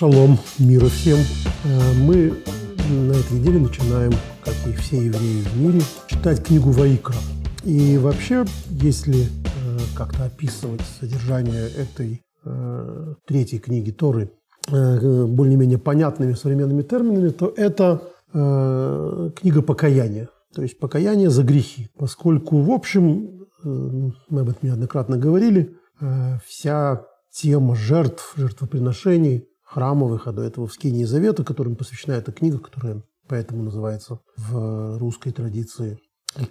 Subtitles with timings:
[0.00, 1.18] Шалом, мира всем.
[1.18, 2.32] Э, мы
[2.88, 7.16] на этой неделе начинаем, как и все евреи в мире, читать книгу Ваикра.
[7.64, 9.26] И вообще, если э,
[9.94, 14.32] как-то описывать содержание этой э, третьей книги Торы
[14.70, 20.30] более-менее понятными современными терминами, то это книга покаяния.
[20.54, 21.90] То есть покаяние за грехи.
[21.98, 25.76] Поскольку, в общем, мы об этом неоднократно говорили,
[26.46, 32.58] вся тема жертв, жертвоприношений храмовых, а до этого в Скинии Завета, которым посвящена эта книга,
[32.58, 35.98] которая поэтому называется в русской традиции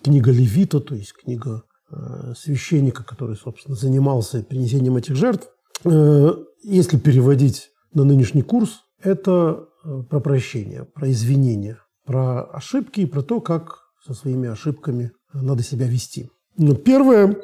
[0.02, 5.50] книга Левита, то есть книга э, священника, который, собственно, занимался принесением этих жертв.
[5.84, 13.05] Э, если переводить на нынешний курс, это э, про прощение, про извинения, про ошибки и
[13.05, 16.30] про то, как со своими ошибками надо себя вести.
[16.58, 17.36] Но первая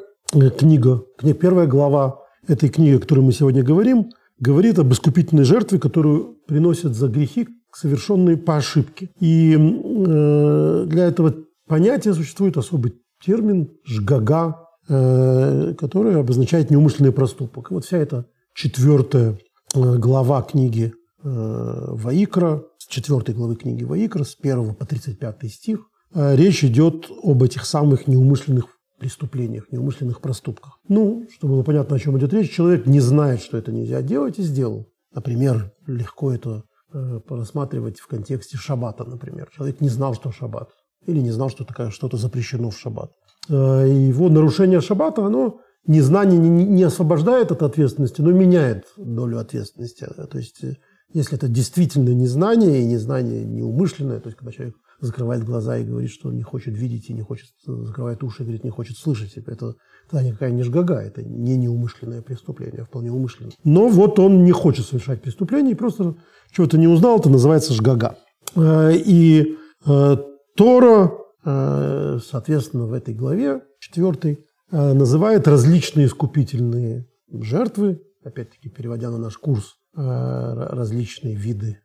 [0.58, 1.02] книга,
[1.40, 6.94] первая глава этой книги, о которой мы сегодня говорим, говорит об искупительной жертве, которую приносят
[6.94, 9.10] за грехи, совершенные по ошибке.
[9.20, 11.34] И э, для этого
[11.66, 14.56] понятия существует особый термин «жгага»,
[14.88, 17.70] э, который обозначает неумышленный проступок.
[17.70, 19.38] И вот вся эта четвертая
[19.74, 25.80] э, глава книги э, Ваикра, с четвертой главы книги Ваикра, с 1 по 35 стих,
[26.14, 30.78] э, речь идет об этих самых неумышленных преступлениях, неумышленных проступках.
[30.88, 34.38] Ну, чтобы было понятно, о чем идет речь, человек не знает, что это нельзя делать,
[34.38, 34.86] и сделал.
[35.14, 39.48] Например, легко это э, рассматривать в контексте шаббата, например.
[39.54, 40.70] Человек не знал, что шаббат,
[41.06, 43.10] или не знал, что такое что-то запрещено в шаббат.
[43.48, 50.06] Э, его нарушение шаббата, оно незнание не, не освобождает от ответственности, но меняет долю ответственности.
[50.30, 50.76] То есть, э,
[51.12, 56.10] если это действительно незнание, и незнание неумышленное, то есть, когда человек закрывает глаза и говорит,
[56.10, 59.36] что не хочет видеть и не хочет, закрывает уши и говорит, не хочет слышать.
[59.36, 59.74] Это
[60.10, 63.52] тогда никакая не жгага, это не неумышленное преступление, а вполне умышленное.
[63.64, 66.14] Но вот он не хочет совершать преступление и просто
[66.50, 68.16] чего-то не узнал, это называется жгага.
[68.54, 70.16] Э, и э,
[70.56, 71.12] Тора,
[71.44, 79.76] э, соответственно, в этой главе, четвертой, называет различные искупительные жертвы, опять-таки переводя на наш курс,
[79.94, 81.78] различные виды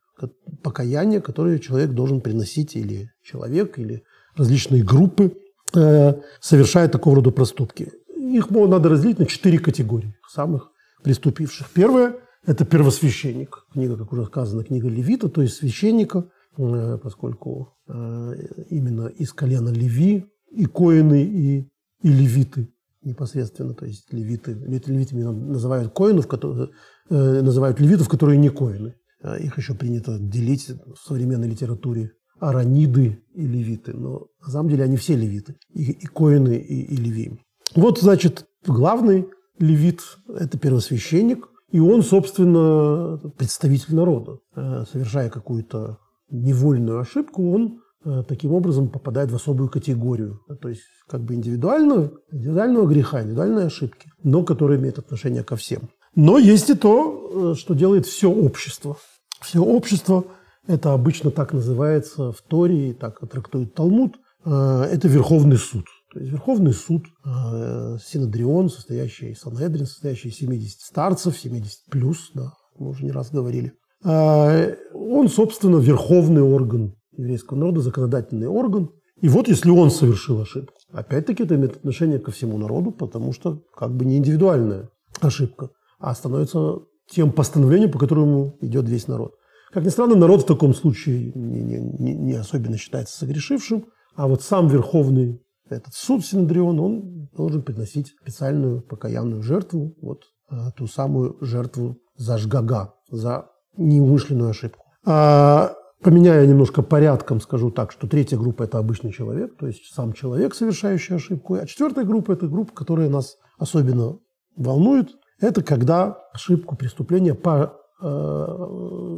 [0.64, 4.04] покаяния, которые человек должен приносить, или человек, или
[4.36, 5.38] различные группы,
[5.76, 7.92] э, совершают такого рода проступки.
[8.16, 10.72] Их надо разделить на четыре категории самых
[11.04, 11.70] приступивших.
[11.74, 12.16] Первое–
[12.46, 13.66] это первосвященник.
[13.74, 18.34] Книга, как уже сказано, книга Левита, то есть священника, э, поскольку э,
[18.70, 21.70] именно из колена Леви и коины, и,
[22.02, 22.70] и левиты
[23.04, 26.70] непосредственно, то есть левиты, левитами называют коинов, которые,
[27.10, 28.94] называют левитов, которые не коины.
[29.24, 33.94] А, их еще принято делить в современной литературе араниды и левиты.
[33.94, 35.56] Но на самом деле они все левиты.
[35.74, 37.40] И, и коины, и, и леви.
[37.76, 39.28] Вот, значит, главный
[39.60, 41.48] левит– это первосвященник.
[41.72, 44.40] И он, собственно, представитель народа.
[44.56, 46.00] Э, совершая какую-то
[46.30, 50.42] невольную ошибку, он э, таким образом попадает в особую категорию.
[50.62, 55.90] То есть как бы индивидуального, индивидуального греха, индивидуальной ошибки, но которая имеет отношение ко всем.
[56.16, 58.98] Но есть и то, э, что делает все общество.
[59.42, 60.26] Все общество,
[60.68, 65.86] это обычно так называется в Торе, так трактует Талмуд, э, это Верховный суд.
[66.14, 72.52] То есть Верховный суд, э, Синодрион, состоящий, Санедрин, состоящий из 70 старцев, 70 плюс, да,
[72.78, 73.74] мы уже не раз говорили.
[74.04, 78.90] Он, собственно, верховный орган еврейского народа, законодательный орган.
[79.22, 83.62] И вот если он совершил ошибку, опять-таки это имеет отношение ко всему народу, потому что
[83.78, 84.90] как бы не индивидуальная
[85.20, 85.70] ошибка,
[86.01, 86.79] а становится
[87.09, 89.34] тем постановлением, по которому идет весь народ.
[89.72, 93.85] Как ни странно, народ в таком случае не, не, не особенно считается согрешившим,
[94.16, 100.72] а вот сам Верховный этот суд Синодрион, он должен приносить специальную покаянную жертву, вот а,
[100.72, 104.85] ту самую жертву за жгага, за неумышленную ошибку.
[105.06, 110.13] А, поменяя немножко порядком, скажу так, что третья группа– это обычный человек, то есть сам
[110.13, 114.19] человек, совершающий ошибку, а четвертая группа– это группа, которая нас особенно
[114.57, 118.06] волнует, это когда ошибку, преступление по э,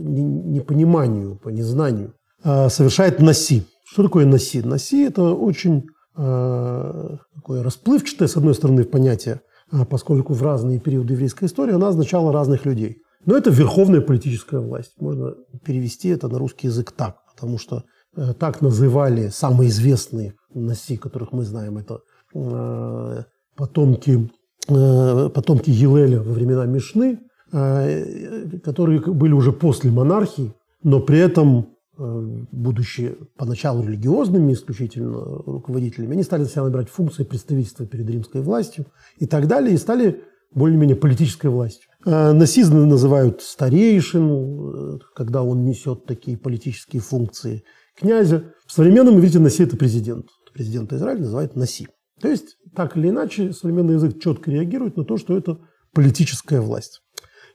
[0.02, 3.68] непониманию, по незнанию э, совершает носи.
[3.86, 4.62] Что такое носи?
[4.62, 5.86] Носи– это очень
[6.18, 9.42] э, такое расплывчатое, с одной стороны, понятие,
[9.72, 12.98] э, поскольку в разные периоды еврейской истории она означала разных людей.
[13.26, 14.94] Но это верховная политическая власть.
[15.00, 15.36] Можно
[15.66, 17.84] перевести это на русский язык так, потому что
[18.16, 21.78] э, так называли самые известные носи, которых мы знаем.
[21.78, 22.00] Это
[22.34, 23.24] э,
[23.56, 24.30] потомки
[24.66, 27.20] потомки Елеля во времена Мишны,
[27.52, 31.68] э, которые были уже после монархии, но при этом,
[31.98, 38.42] э, будучи поначалу религиозными исключительно руководителями, они стали на себя набирать функции представительства перед римской
[38.42, 38.86] властью
[39.18, 40.22] и так далее, и стали
[40.54, 41.90] более-менее политической властью.
[42.06, 47.64] Насизм называют старейшин, когда он несет такие политические функции
[47.98, 48.44] князя.
[48.68, 50.28] В современном иврите Наси– это президент.
[50.54, 51.88] Президента Израиля называют Наси.
[52.24, 55.60] То есть, так или иначе, современный язык четко реагирует на то, что это
[55.94, 57.02] политическая власть.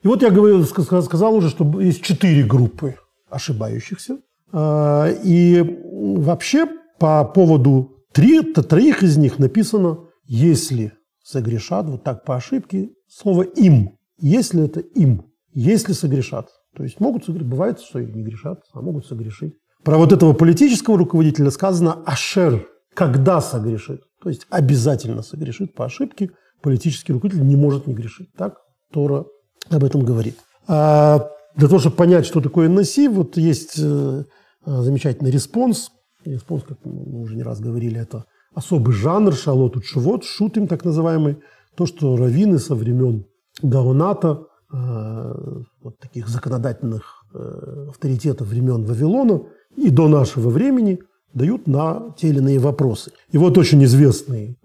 [0.03, 2.95] И вот я говорил, сказал уже, что есть четыре группы
[3.31, 4.19] ошибающихся.
[4.51, 6.67] А, и вообще
[6.99, 10.93] по поводу три, троих из них написано «если
[11.23, 16.47] согрешат», вот так по ошибке, слово «им», если это «им», если согрешат.
[16.77, 19.55] То есть могут согрешить, бывает, что не грешат, а могут согрешить.
[19.83, 24.01] Про вот этого политического руководителя сказано «אשר», когда согрешит.
[24.21, 26.31] То есть обязательно согрешит по ошибке.
[26.61, 28.33] Политический руководитель не может не грешить.
[28.37, 28.57] Так
[28.91, 29.25] Тора
[29.69, 30.35] об этом говорит.
[30.67, 34.23] А для того, чтобы понять, что такое נשיא, вот есть э,
[34.65, 35.91] замечательный респонс.
[36.25, 41.37] Респонс, как мы уже не раз говорили, это особый жанр שאלות ותשובות, שו"תים так называемый.
[41.75, 43.25] То, что раввины со времен
[43.61, 45.33] Гаоната, э,
[45.81, 49.43] вот таких законодательных э, авторитетов времен Вавилона
[49.77, 50.99] и до нашего времени
[51.33, 53.11] дают на те или иные вопросы.
[53.31, 54.57] И вот очень известный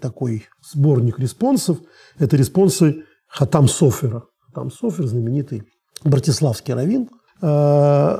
[0.00, 1.78] такой сборник респонсов–
[2.18, 4.24] это респонсы Хатам Софера.
[4.46, 5.62] Хатам Софер– знаменитый
[6.04, 7.08] братиславский раввин,
[7.40, 8.18] э,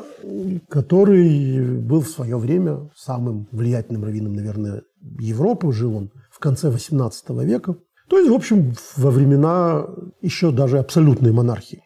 [0.68, 4.82] который был в свое время самым влиятельным раввином, наверное,
[5.20, 5.72] Европы.
[5.72, 7.76] Жил он в конце XVIII века.
[8.08, 9.86] То есть, в общем, во времена
[10.20, 11.82] еще даже абсолютной монархии.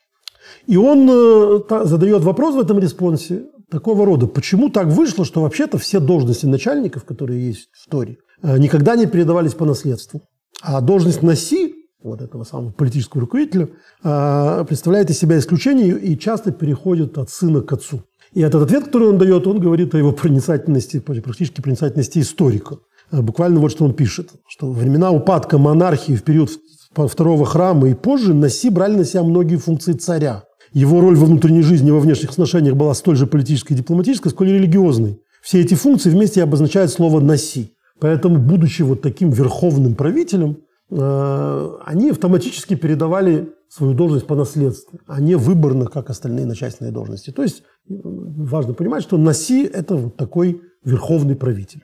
[0.66, 4.26] И он э, задает вопрос в этом респонсе такого рода.
[4.26, 9.06] Почему так вышло, что вообще-то все должности начальников, которые есть в Торе, э, никогда не
[9.06, 10.22] передавались по наследству?
[10.62, 11.74] А должность носи
[12.06, 13.68] вот этого самого политического руководителя,
[14.02, 18.02] а, представляет из себя исключение и часто переходит от сына к отцу.
[18.32, 22.78] И этот ответ, который он дает, он говорит о его проницательности, практически проницательности историка.
[23.10, 26.50] А, буквально вот что он пишет, что времена упадка монархии в период
[26.94, 30.44] второго храма и позже Наси брали на себя многие функции царя.
[30.76, 34.50] Его роль во внутренней жизни во внешних отношениях была столь же политической и дипломатической, сколь
[34.50, 35.18] и религиозной.
[35.42, 37.72] Все эти функции вместе обозначают слово «наси».
[37.98, 40.58] Поэтому, будучи вот таким верховным правителем,
[40.90, 47.32] Э, они автоматически передавали свою должность по наследству, а не выборно, как остальные начальственные должности.
[47.32, 51.82] То есть важно понимать, что Наси– это вот такой верховный правитель.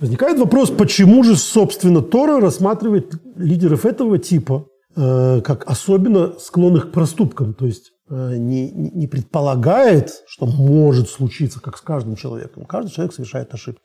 [0.00, 6.92] Возникает вопрос, почему же, собственно, Тора рассматривает лидеров этого типа э, как особенно склонных к
[6.92, 12.64] проступкам, то есть э, не, не предполагает, что может случиться, как с каждым человеком.
[12.64, 13.82] Каждый человек совершает ошибки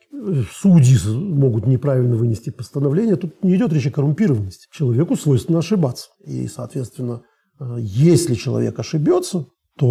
[0.52, 3.16] судьи могут неправильно вынести постановление.
[3.16, 4.68] Тут не идет речь о коррумпированности.
[4.72, 6.10] Человеку свойственно ошибаться.
[6.25, 7.24] И, соответственно,
[7.60, 9.48] э, если человек ошибется,
[9.78, 9.88] то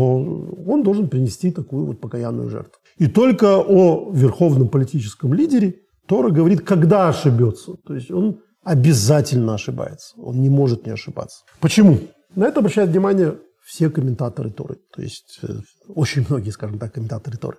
[0.67, 2.75] он должен принести такую вот покаянную жертву.
[2.99, 5.77] И только о верховном политическом лидере
[6.07, 7.75] Тора говорит, когда ошибется.
[7.87, 10.15] То есть он обязательно ошибается.
[10.19, 11.45] Он не может не ошибаться.
[11.61, 11.99] Почему?
[12.35, 14.79] На это обращают внимание все комментаторы Торы.
[14.95, 15.55] То есть э,
[15.89, 17.59] очень многие, скажем так, комментаторы Торы.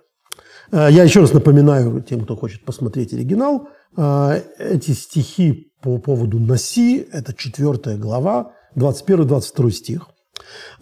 [0.70, 6.38] Э, я еще раз напоминаю тем, кто хочет посмотреть оригинал, э, эти стихи по поводу
[6.38, 10.08] Наси, это 4 глава, 21-22 стих.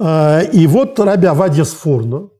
[0.00, 2.30] И вот Раби Авадья Сфорно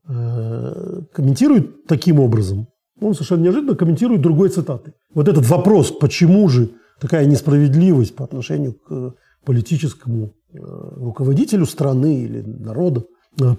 [1.13, 2.67] комментирует таким образом.
[2.99, 4.93] Он совершенно неожиданно комментирует другой цитатой.
[5.13, 9.13] Вот этот вопрос, почему же такая несправедливость по отношению к
[9.45, 13.05] политическому руководителю страны или народа,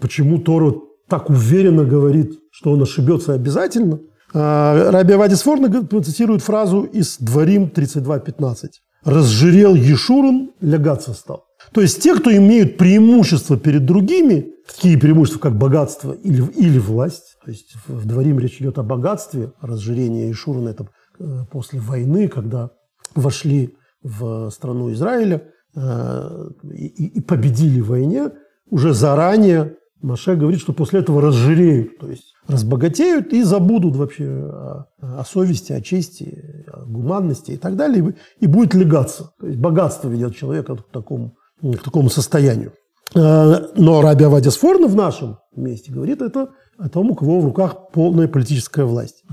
[0.00, 4.00] почему Тору так уверенно говорит, что он ошибется обязательно.
[4.32, 8.68] А, Раби Авадис Форна цитирует фразу из Дворим 32.15.
[9.04, 11.44] «Разжирел Ешурун, лягаться стал».
[11.72, 17.36] То есть те, кто имеют преимущество перед другими, такие преимущества, как богатство или, или власть,
[17.44, 22.70] то есть в Дворим речь идет о богатстве, разжирение Ешурана– это э, после войны, когда
[23.14, 28.30] вошли в страну Израиля э, и, и победили в войне,
[28.70, 34.86] уже заранее Маше говорит, что после этого разжиреют, то есть разбогатеют и забудут вообще о,
[35.00, 39.32] о совести, о чести, о гуманности и так далее, и, будет легаться.
[39.40, 42.72] То есть богатство ведет человека к такому, к такому состоянию.
[43.14, 47.46] Э, но Раби Авадия Сфорна в нашем месте говорит это о том, у кого в
[47.46, 49.24] руках полная политическая власть.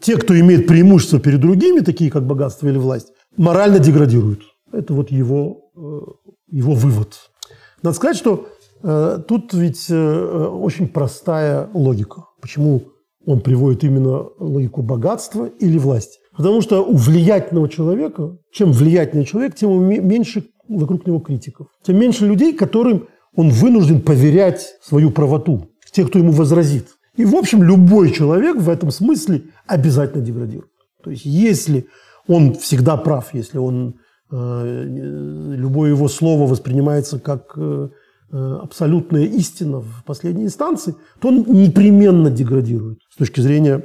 [0.00, 4.40] Те, кто имеет преимущество перед другими, такие как богатство или власть, морально деградируют.
[4.72, 5.67] Это вот его, э,
[6.50, 7.14] его вывод.
[7.82, 8.48] Надо сказать, что
[8.82, 12.24] Э, тут ведь э, очень простая логика.
[12.40, 12.82] Почему
[13.24, 16.18] он приводит именно логику богатства или власти?
[16.36, 21.66] Потому что у влиятельного человека, чем влиятельнее человек, тем меньше вокруг него критиков.
[21.82, 26.88] Тем меньше людей, которым он вынужден поверять свою правоту, тех, кто ему возразит.
[27.16, 30.70] И, в общем, любой человек в этом смысле обязательно деградирует.
[31.02, 31.88] То есть, если
[32.28, 33.92] он всегда прав, если он, э,
[34.30, 37.88] любое его слово воспринимается как э,
[38.30, 43.84] абсолютная истина в последней инстанции, то он непременно деградирует с точки зрения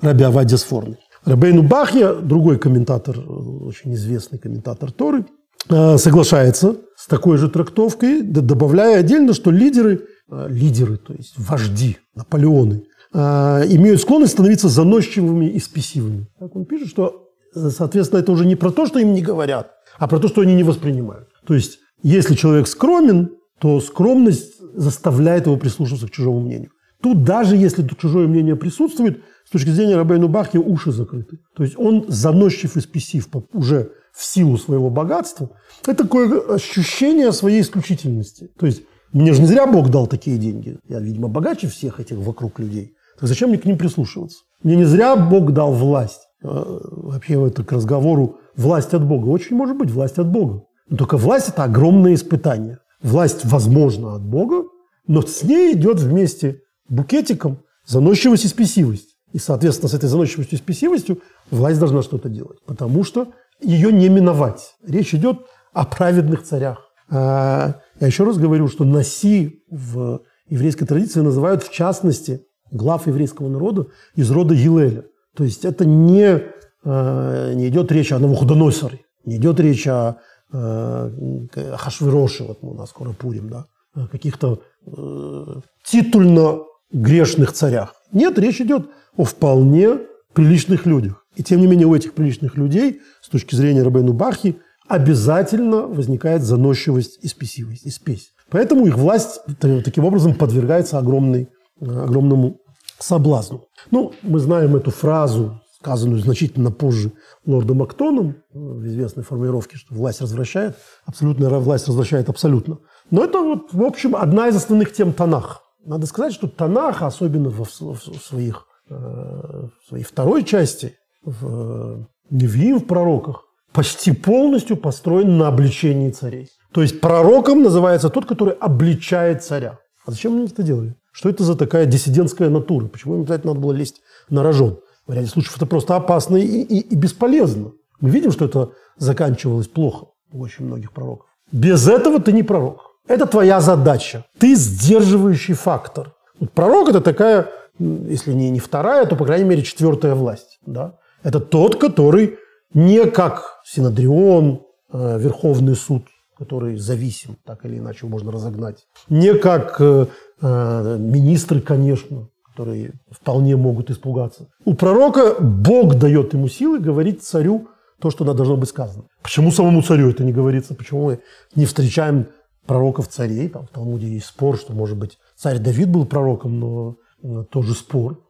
[0.00, 0.98] Раби Авадия Сфорны.
[1.24, 5.24] Рабейну Бахья, другой комментатор, очень известный комментатор Торы,
[5.70, 11.96] э, соглашается с такой же трактовкой, добавляя отдельно, что лидеры, э, лидеры, то есть вожди,
[12.14, 16.26] Наполеоны, э, имеют склонность становиться заносчивыми и спесивыми.
[16.38, 17.23] Так он пишет, что,
[17.54, 20.54] соответственно, это уже не про то, что им не говорят, а про то, что они
[20.54, 21.28] не воспринимают.
[21.46, 23.30] То есть, если человек скромен,
[23.60, 26.70] то скромность заставляет его прислушиваться к чужому мнению.
[27.02, 31.38] Тут даже если чужое мнение присутствует, с точки зрения Рабейну Бахни уши закрыты.
[31.54, 35.50] То есть он заносчив и спесив уже в силу своего богатства.
[35.82, 38.48] Это такое ощущение своей исключительности.
[38.58, 38.82] То есть
[39.12, 40.78] мне же не зря Бог дал такие деньги.
[40.88, 42.94] Я, видимо, богаче всех этих вокруг людей.
[43.20, 44.38] Так зачем мне к ним прислушиваться?
[44.62, 46.22] Мне не зря Бог дал власть.
[46.42, 49.28] А, вообще это к разговору власть от Бога.
[49.28, 50.64] Очень может быть власть от Бога.
[50.88, 52.78] Но только власть– это огромное испытание.
[53.02, 54.68] Власть, возможно, от Бога,
[55.06, 59.16] но с ней идет вместе букетиком заносчивость и спесивость.
[59.32, 64.08] И, соответственно, с этой заносчивостью и спесивостью власть должна что-то делать, потому что ее не
[64.08, 64.74] миновать.
[64.86, 65.40] Речь идет
[65.72, 66.88] о праведных царях.
[67.10, 73.48] А, я еще раз говорю, что Наси в еврейской традиции называют в частности глав еврейского
[73.48, 75.04] народа из рода Гилеля.
[75.36, 76.42] То есть это не,
[76.84, 80.18] а, не идет речь о Навуходоносоре, не идет речь о,
[80.52, 86.60] а, о Хашвироше, вот у нас скоро Пурим, да, о каких-то э, титульно
[86.92, 87.94] грешных царях.
[88.12, 90.00] Нет, речь идет о вполне
[90.32, 91.24] приличных людях.
[91.36, 94.56] И тем не менее у этих приличных людей, с точки зрения Рабейну Бахи,
[94.88, 98.32] обязательно возникает заносчивость и спесивость, и спесь.
[98.50, 101.48] Поэтому их власть таким образом подвергается огромной,
[101.80, 102.58] огромному
[103.04, 103.64] соблазну.
[103.90, 107.12] Ну, мы знаем эту фразу, сказанную значительно позже
[107.44, 112.78] лордом Актоном, в известной формулировке, что власть развращает, абсолютная власть развращает абсолютно.
[113.10, 115.62] Но это, вот, в общем, одна из основных тем Танах.
[115.84, 122.06] Надо сказать, что Танах, особенно в, в, в своих Э, в своей второй части, в
[122.28, 126.50] Невиим, в пророках, почти полностью построен на обличении царей.
[126.72, 129.78] То есть пророком называется тот, который обличает царя.
[130.04, 130.96] А зачем они это делали?
[131.14, 132.86] Что это за такая диссидентская натура?
[132.86, 134.80] Почему им обязательно надо было лезть на рожон?
[135.06, 137.72] В ряде случаев это просто опасно и, и, и бесполезно.
[138.00, 141.28] Мы видим, что это заканчивалось плохо у очень многих пророков.
[141.52, 142.80] Без этого ты не пророк.
[143.06, 144.24] Это твоя задача.
[144.38, 146.14] Ты сдерживающий фактор.
[146.40, 150.58] Вот пророк– это такая если не, не вторая, то, по крайней мере, четвертая власть.
[150.66, 150.98] Да?
[151.22, 152.38] Это тот, который
[152.72, 156.04] не как Синодрион, э, Верховный суд,
[156.36, 160.06] который зависим, так или иначе можно разогнать, не как э,
[160.40, 164.48] министры, конечно, которые вполне могут испугаться.
[164.64, 167.68] У пророка Бог дает ему силы говорить царю
[168.00, 169.04] то, что должно быть сказано.
[169.22, 170.74] Почему самому царю это не говорится?
[170.74, 171.20] Почему мы
[171.54, 172.26] не встречаем
[172.66, 173.48] пророков царей?
[173.48, 177.72] Там в Талмуде есть спор, что, может быть, царь Давид был пророком, но Э, тоже
[177.72, 178.20] спор,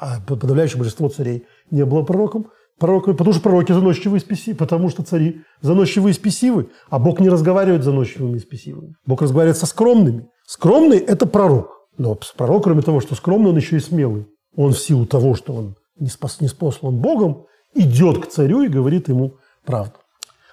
[0.00, 4.88] а подавляющее большинство царей не было пророком, пророками, потому что пророки заносчивые и спесивы, потому
[4.88, 8.96] что цари заносчивые и спесивы, а Бог не разговаривает с заносчивыми и спесивыми.
[9.06, 10.26] Бог разговаривает со скромными.
[10.52, 11.88] Скромный– это пророк.
[11.96, 14.26] Но пророк, кроме того, что скромный, он еще и смелый.
[14.54, 18.68] Он в силу того, что он не, спас, не спослан Богом, идет к царю и
[18.68, 19.94] говорит ему правду.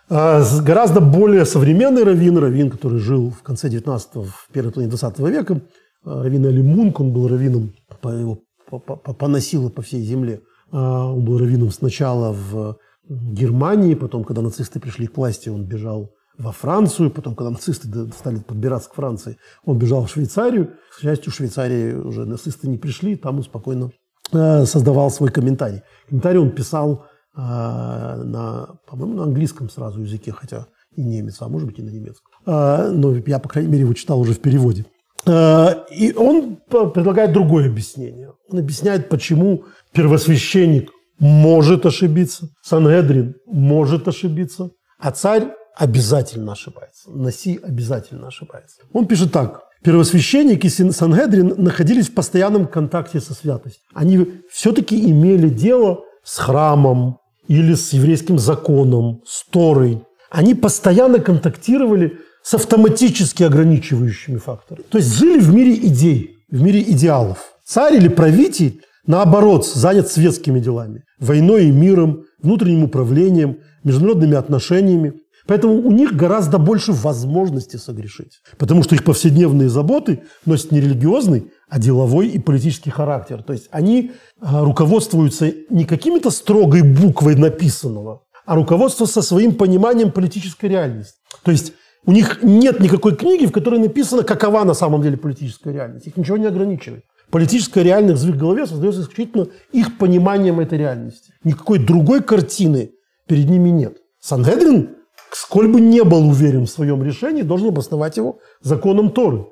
[0.09, 5.19] А гораздо более современный раввин, раввин, который жил в конце 19-го, в первой половине 20
[5.19, 5.61] века,
[6.05, 8.39] а, раввин Али Мунк, он был раввином, по его
[8.69, 10.39] поносило по всей земле.
[10.71, 12.77] А, он был раввином сначала в
[13.09, 18.39] Германии, потом, когда нацисты пришли к власти, он бежал во Францию, потом, когда нацисты стали
[18.39, 20.71] подбираться к Франции, он бежал в Швейцарию.
[20.97, 23.91] К счастью, в Швейцарии уже нацисты не пришли, там он спокойно
[24.31, 25.81] а, создавал свой комментарий.
[26.07, 27.05] Комментарий он писал
[27.35, 30.65] на, по-моему, на английском сразу языке, хотя
[30.95, 32.33] и немец, а может быть и на немецком.
[32.45, 34.85] Но я, по крайней мере, его читал уже в переводе.
[35.25, 38.33] Э, и он предлагает другое объяснение.
[38.49, 47.09] Он объясняет, почему первосвященник может ошибиться, Сангедрин может ошибиться, а царь обязательно ошибается.
[47.09, 48.81] Наси обязательно ошибается.
[48.93, 49.63] Он пишет так.
[49.81, 53.81] Первосвященник и Сангедрин находились в постоянном контакте со святостью.
[53.93, 60.03] Они все-таки имели дело с храмом или с еврейским законом, с Торой.
[60.29, 64.83] Они постоянно контактировали с автоматически ограничивающими факторами.
[64.89, 67.37] То есть жили в мире идей, в мире идеалов.
[67.65, 75.13] Царь или правитель, наоборот, занят светскими делами, войной и миром, внутренним управлением, международными отношениями.
[75.49, 78.39] Поэтому у них гораздо больше возможностей согрешить.
[78.59, 83.41] Потому что их повседневные заботы носят не религиозный, а деловой и политический характер.
[83.41, 90.67] То есть они а, руководствуются не какими-то строгой буквой написанного, а руководствуются своим пониманием политической
[90.67, 91.17] реальности.
[91.43, 91.73] То есть
[92.05, 96.07] У них нет никакой книги, в которой написано, какова на самом деле политическая реальность.
[96.07, 97.03] Их ничего не ограничивает.
[97.29, 101.33] Политическая реальность в их голове создается исключительно их пониманием этой реальности.
[101.43, 102.91] Никакой другой картины
[103.27, 103.97] перед ними нет.
[104.19, 104.95] Сангедрин,
[105.31, 109.45] сколь бы не был уверен в своем решении, должен обосновать его законом Торы.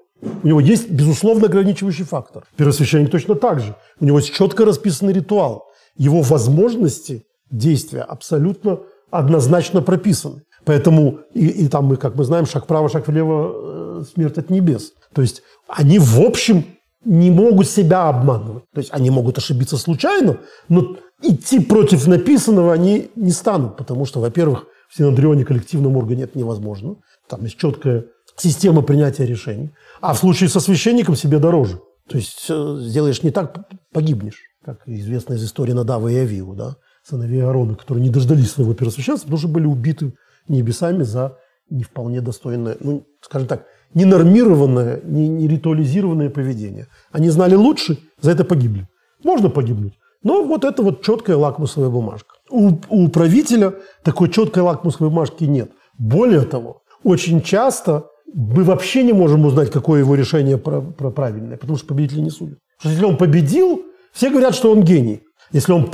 [0.43, 2.45] У него есть, безусловно, ограничивающий фактор.
[2.55, 3.75] Первосвященник точно так же.
[3.99, 5.65] У него есть четко расписанный ритуал.
[5.95, 8.79] Его возможности действия абсолютно
[9.11, 10.41] однозначно прописаны.
[10.65, 14.49] Поэтому, и, и там мы, как мы знаем, шаг вправо, шаг влево, э, смерть от
[14.49, 14.91] небес.
[15.13, 16.65] То есть они, в общем,
[17.05, 18.63] не могут себя обманывать.
[18.73, 24.19] То есть они могут ошибиться случайно, но идти против написанного они не станут, потому что,
[24.19, 26.95] во-первых, в Синодрионе коллективном органе это невозможно.
[27.27, 29.71] Там есть четкая система принятия решений.
[30.01, 31.79] А в случае со священником себе дороже.
[32.07, 34.41] То есть э, сделаешь не так, погибнешь.
[34.63, 36.75] Как известно из истории Надава и Авиу, да?
[37.03, 40.13] сыновей Аарона, которые не дождались своего первосвященства, потому что были убиты
[40.47, 41.37] небесами за
[41.69, 46.87] не вполне достойное, ну, скажем так, ненормированное, не, не ритуализированное поведение.
[47.11, 48.87] Они знали лучше, за это погибли.
[49.23, 49.93] Можно погибнуть.
[50.23, 52.35] Но вот это вот четкая лакмусовая бумажка.
[52.57, 55.71] У, у правителя такой четкой лакмусовой бумажки нет.
[55.99, 61.87] Более того, очень часто мы вообще не можем узнать, какое его решение правильное, потому что
[61.87, 62.57] победителя не судят.
[62.77, 65.21] Потому что если он победил, все говорят, что он гений.
[65.51, 65.91] Если он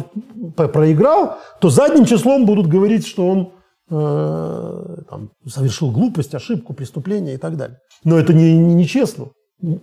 [0.56, 3.52] проиграл, то задним числом будут говорить, что он
[3.90, 7.78] э, там, совершил глупость, ошибку, преступление и так далее.
[8.06, 9.28] Но это не, не, нечестно.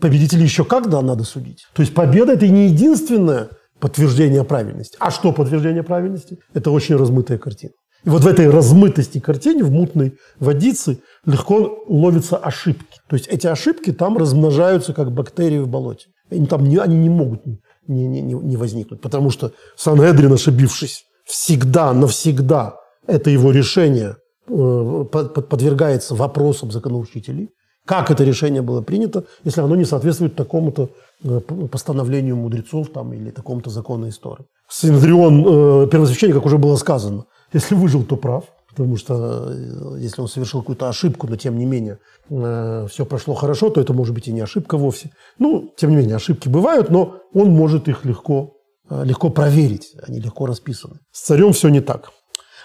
[0.01, 1.67] Победителей еще когда надо судить?
[1.75, 4.97] То есть победа– это не единственное подтверждение правильности.
[5.01, 6.39] А что подтверждение правильности?
[6.55, 7.73] Это очень размытая картина.
[8.05, 12.99] И вот в этой размытости картине, в мутной водице, легко ловятся ошибки.
[13.09, 16.07] То есть эти ошибки там размножаются, как бактерии в болоте.
[16.31, 17.59] Они там не, они не могут не,
[18.07, 19.01] не, не, не возникнуть.
[19.03, 24.17] Потому что Сан-Эдрин, ошибившись, всегда, навсегда это его решение
[24.49, 27.51] э, подвергается вопросам законоучителей.
[27.91, 30.91] Как это решение было принято, если оно не соответствует такому-то
[31.25, 31.41] э,
[31.73, 34.45] постановлению мудрецов там, или такому-то закону истории.
[34.69, 40.23] Синодрион, э, первосвященник, как уже было сказано, если выжил, то прав, потому что э, если
[40.23, 41.99] он совершил какую-то ошибку, но тем не менее
[42.29, 45.11] э, все прошло хорошо, то это может быть и не ошибка вовсе.
[45.41, 48.53] Ну, тем не менее, ошибки бывают, но он может их легко,
[48.89, 51.00] э, легко проверить, они легко расписаны.
[51.11, 52.13] С царем все не так.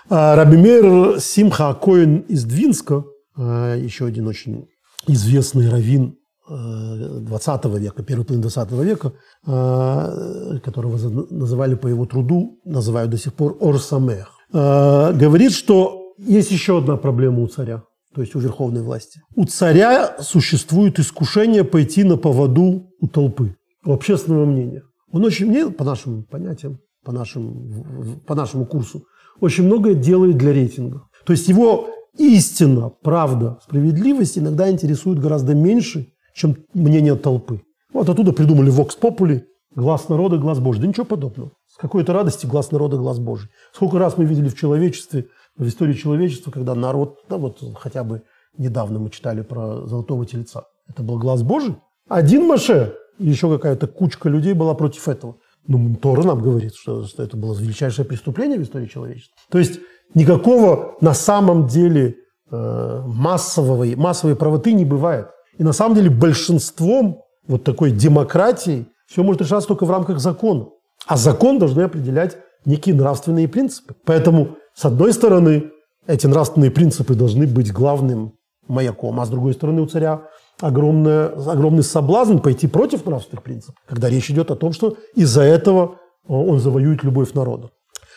[0.07, 4.67] А Рабимер Симха Коин из Двинска, э, еще один очень
[5.07, 9.13] известный раввин 20 э, века, первый половины 20 века,
[9.47, 10.97] э, которого
[11.31, 14.31] называли по его труду, называют до сих пор Орсамех.
[14.53, 19.21] Э, говорит, что есть еще одна проблема у царя, то есть у верховной власти.
[19.35, 24.83] У царя существует искушение пойти на поводу у толпы, у общественного мнения.
[25.11, 29.05] Он очень, по нашим понятиям, по, нашим, по нашему курсу,
[29.39, 31.07] очень многое делает для рейтинга.
[31.25, 37.61] То есть его истина, правда, справедливость иногда интересует гораздо меньше, чем мнение толпы.
[37.93, 39.43] Вот оттуда придумали Vox Populi,
[39.75, 40.81] глаз народа, глаз Божий.
[40.81, 41.51] Да ничего подобного.
[41.67, 43.49] С какой-то радости глаз народа, глаз Божий.
[43.73, 48.23] Сколько раз мы видели в человечестве, в истории человечества, когда народ, да вот хотя бы
[48.57, 50.63] недавно мы читали про золотого тельца.
[50.87, 51.75] Это был глаз Божий.
[52.07, 55.37] Один Маше, еще какая-то кучка людей была против этого.
[55.67, 59.35] Ну, Тора нам говорит, что, что это было величайшее преступление в истории человечества.
[59.49, 59.79] То есть
[60.13, 62.15] никакого на самом деле
[62.51, 65.27] э, массового, массовой правоты не бывает.
[65.57, 70.67] И на самом деле большинством вот такой демократии все может решаться только в рамках закона.
[71.07, 73.95] А закон должны определять некие нравственные принципы.
[74.05, 75.71] Поэтому, с одной стороны,
[76.07, 78.33] эти нравственные принципы должны быть главным
[78.67, 80.23] маяком, а с другой стороны, у царя
[80.59, 85.99] огромный, огромный соблазн пойти против нравственных принципов, когда речь идет о том, что из-за этого
[86.27, 87.69] он завоюет любовь народа.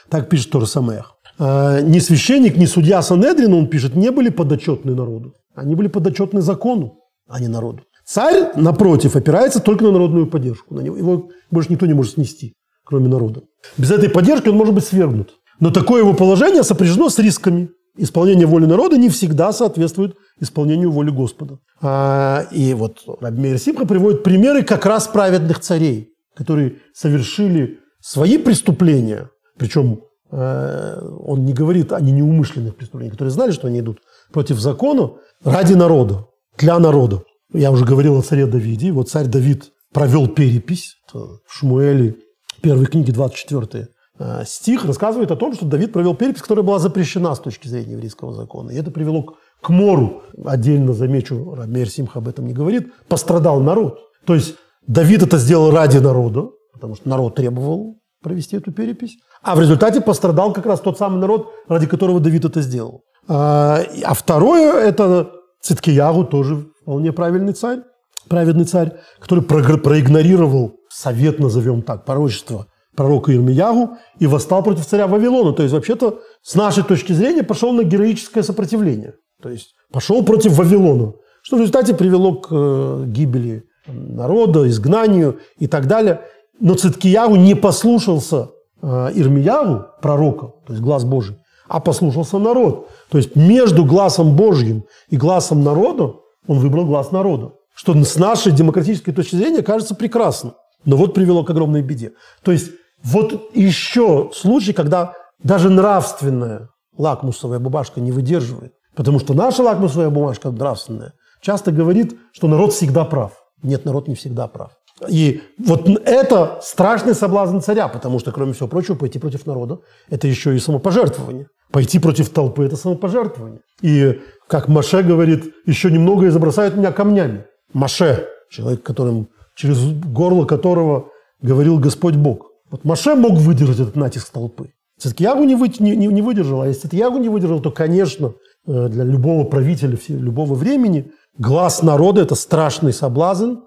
[0.08, 1.17] Так пишет Тор Самех.
[1.38, 5.34] А, ни священник, ни судья Санедрин, он пишет, не были подотчетны народу.
[5.54, 6.98] Они были подотчетны закону,
[7.28, 7.82] а не народу.
[8.04, 10.74] Царь, напротив, опирается только на народную поддержку.
[10.74, 12.54] На него, его больше никто не может снести
[12.88, 13.42] кроме народа.
[13.76, 15.34] Без этой поддержки он может быть свергнут.
[15.60, 17.68] Но такое его положение сопряжено с рисками.
[17.96, 21.58] Исполнение воли народа не всегда соответствует исполнению воли Господа.
[21.82, 29.30] А, и вот Рабмейр Симха приводит примеры как раз праведных царей, которые совершили свои преступления,
[29.58, 34.00] причем он не говорит о неумышленных преступлениях, которые знали, что они идут
[34.32, 35.12] против закона
[35.42, 36.26] ради народа,
[36.58, 37.22] для народа.
[37.52, 38.92] Я уже говорил о царе Давиде.
[38.92, 42.16] Вот царь Давид провел перепись в Шмуэле
[42.60, 43.88] первой книги, 24
[44.18, 47.92] э, стих, рассказывает о том, что Давид провел перепись, которая была запрещена с точки зрения
[47.92, 48.70] еврейского закона.
[48.70, 50.22] И это привело к, к мору.
[50.44, 53.98] Отдельно замечу, Рамир Симх об этом не говорит, пострадал народ.
[54.26, 59.16] То есть Давид это сделал ради народа, потому что народ требовал провести эту перепись.
[59.42, 63.02] А в результате пострадал как раз тот самый народ, ради которого Давид это сделал.
[63.28, 65.30] А, а второе– это
[65.62, 67.80] Циткиягу тоже вполне правильный царь,
[68.28, 75.52] праведный царь, который проигнорировал совет, назовем так, пророчество пророка Ирмиягу и восстал против царя Вавилона.
[75.52, 79.14] То есть, вообще-то, с нашей точки зрения, пошел на героическое сопротивление.
[79.40, 85.66] То есть, пошел против Вавилона, что в результате привело к э, гибели народа, изгнанию и
[85.68, 86.22] так далее.
[86.60, 88.50] Но Циткиягу не послушался
[88.82, 91.36] э, Ирмиягу, пророка, то есть глаз Божий,
[91.68, 92.88] а послушался народ.
[93.10, 96.14] То есть между глазом Божьим и глазом народа
[96.46, 97.52] он выбрал глаз народа.
[97.74, 100.54] Что с нашей демократической точки зрения кажется прекрасно.
[100.84, 102.12] Но вот привело к огромной беде.
[102.42, 102.72] То есть
[103.04, 108.72] вот еще случай, когда даже нравственная лакмусовая бумажка не выдерживает.
[108.96, 113.32] Потому что наша лакмусовая бумажка нравственная часто говорит, что народ всегда прав.
[113.62, 114.72] Нет, народ не всегда прав.
[115.06, 119.78] И вот это страшный соблазн царя, потому что, кроме всего прочего, пойти против народа–
[120.10, 121.46] это еще и самопожертвование.
[121.70, 123.60] Пойти против толпы– это самопожертвование.
[123.82, 127.44] И, как Маше говорит, еще немного и забросают меня камнями.
[127.72, 132.46] Маше– человек, которым, через горло которого говорил Господь Бог.
[132.70, 134.70] Вот Маше мог выдержать этот натиск толпы.
[134.98, 138.32] Циткиягу не, вы, не, не выдержал, а если Циткиягу не выдержал, то, конечно,
[138.66, 143.58] э, для любого правителя любого времени глаз народа– это страшный соблазн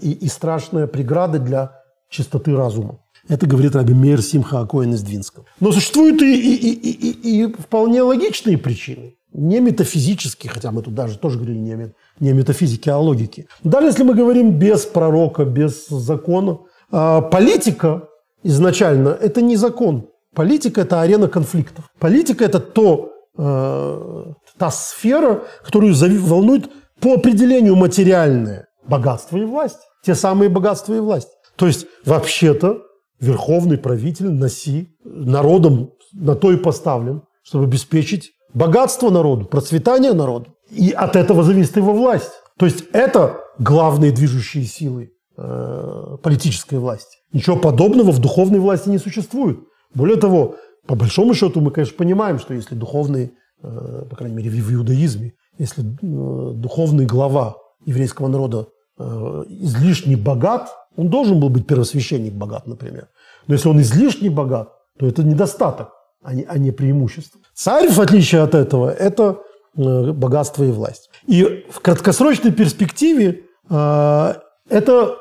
[0.00, 3.00] и, и страшная преграда для чистоты разума.
[3.28, 5.46] Это говорит Раби Мейер Симха Акоин из Двинского.
[5.60, 9.14] Но существуют и, и, и, и, и вполне логичные причины.
[9.32, 13.46] Не метафизические, хотя мы тут даже тоже говорили не, не о а о логике.
[13.64, 16.58] Даже если мы говорим без пророка, без закона,
[16.92, 18.08] а, политика
[18.44, 20.08] изначально– это не закон.
[20.34, 21.90] Политика– это арена конфликтов.
[21.98, 24.24] Политика– это то, э,
[24.58, 29.80] та сфера, которую волнует по определению материальное богатство и власть.
[30.04, 31.28] Те самые богатства и власть.
[31.56, 32.82] То есть, вообще-то,
[33.20, 40.54] верховный правитель носи народом на то и поставлен, чтобы обеспечить богатство народу, процветание народу.
[40.70, 42.30] И от этого зависит его власть.
[42.58, 47.18] То есть это главные движущие силы э, политической власти.
[47.32, 49.58] Ничего подобного в духовной власти не существует.
[49.94, 54.50] Более того, по большому счету мы, конечно, понимаем, что если духовный, э, по крайней мере,
[54.50, 58.68] в иудаизме, если э, духовный глава еврейского народа
[58.98, 63.08] излишне богат, он должен был быть первосвященник богат, например.
[63.46, 65.88] Но если он излишне богат, то это недостаток,
[66.22, 67.40] а не, а не преимущество.
[67.54, 69.38] Царь, в отличие от этого, это
[69.74, 71.10] богатство и власть.
[71.26, 75.16] И в краткосрочной перспективе это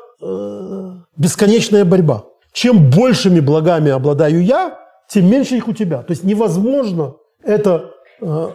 [1.18, 2.26] бесконечная борьба.
[2.52, 4.78] Чем большими благами обладаю я,
[5.10, 6.04] тем меньше их у тебя.
[6.04, 8.48] То есть невозможно это э,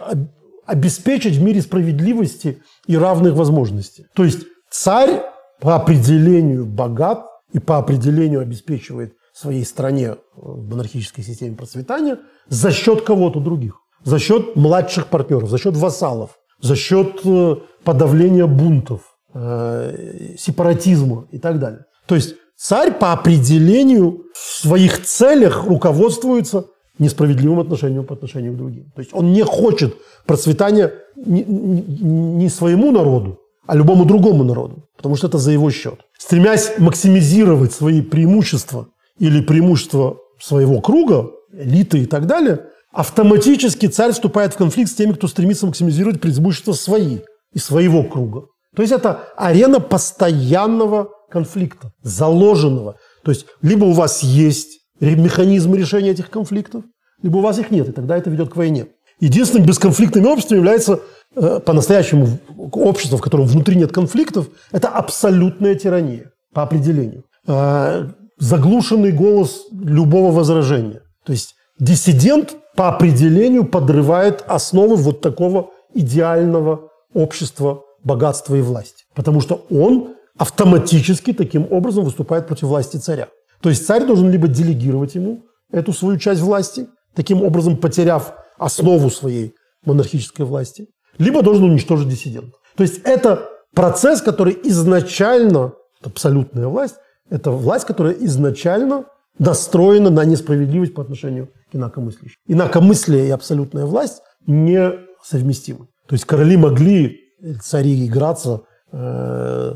[0.65, 4.05] обеспечить в мире справедливости и равных возможностей.
[4.15, 5.23] То есть царь
[5.59, 12.71] по определению богат и по определению обеспечивает своей стране э, в монархической системе процветания за
[12.71, 13.75] счет кого-то других.
[14.03, 19.01] За счет младших партнеров, за счет вассалов, за счет э, подавления бунтов,
[19.31, 21.85] сепаратизма и так далее.
[22.07, 26.65] То есть Царь по определению в своих целях руководствуется
[26.97, 28.91] несправедливым отношением по отношению к другим.
[28.93, 35.27] То есть он не хочет процветания не своему народу, а любому другому народу, потому что
[35.27, 35.99] это за его счет.
[36.17, 38.87] Стремясь максимизировать свои преимущества
[39.19, 45.13] или преимущества своего круга, элиты и так далее, автоматически царь вступает в конфликт с теми,
[45.13, 47.19] кто стремится максимизировать преимущества свои
[47.53, 48.47] и своего круга.
[48.75, 52.95] То есть это арена постоянного конфликта, заложенного.
[53.23, 56.85] То есть либо у вас есть механизмы решения этих конфликтов,
[57.21, 58.87] либо у вас их нет, и тогда это ведет к войне.
[59.19, 61.01] Единственным бесконфликтным обществом является
[61.35, 62.39] э, по-настоящему
[62.71, 67.25] общество, в котором внутри нет конфликтов, это абсолютная тирания по определению.
[67.47, 71.01] Э, заглушенный голос любого возражения.
[71.25, 79.03] То есть диссидент по определению подрывает основы вот такого идеального общества богатства и власти.
[79.13, 83.27] Потому что он автоматически таким образом выступает против власти царя.
[83.61, 89.09] То есть царь должен либо делегировать ему эту свою часть власти, таким образом потеряв основу
[89.09, 92.57] своей монархической власти, либо должен уничтожить диссидента.
[92.75, 96.95] То есть это процесс, который изначально, абсолютная власть,
[97.29, 99.05] это власть, которая изначально
[99.37, 102.37] настроена на несправедливость по отношению к инакомыслящим.
[102.47, 105.87] Инакомыслие и абсолютная власть несовместимы.
[106.07, 107.19] То есть короли могли,
[107.61, 109.75] цари, играться э,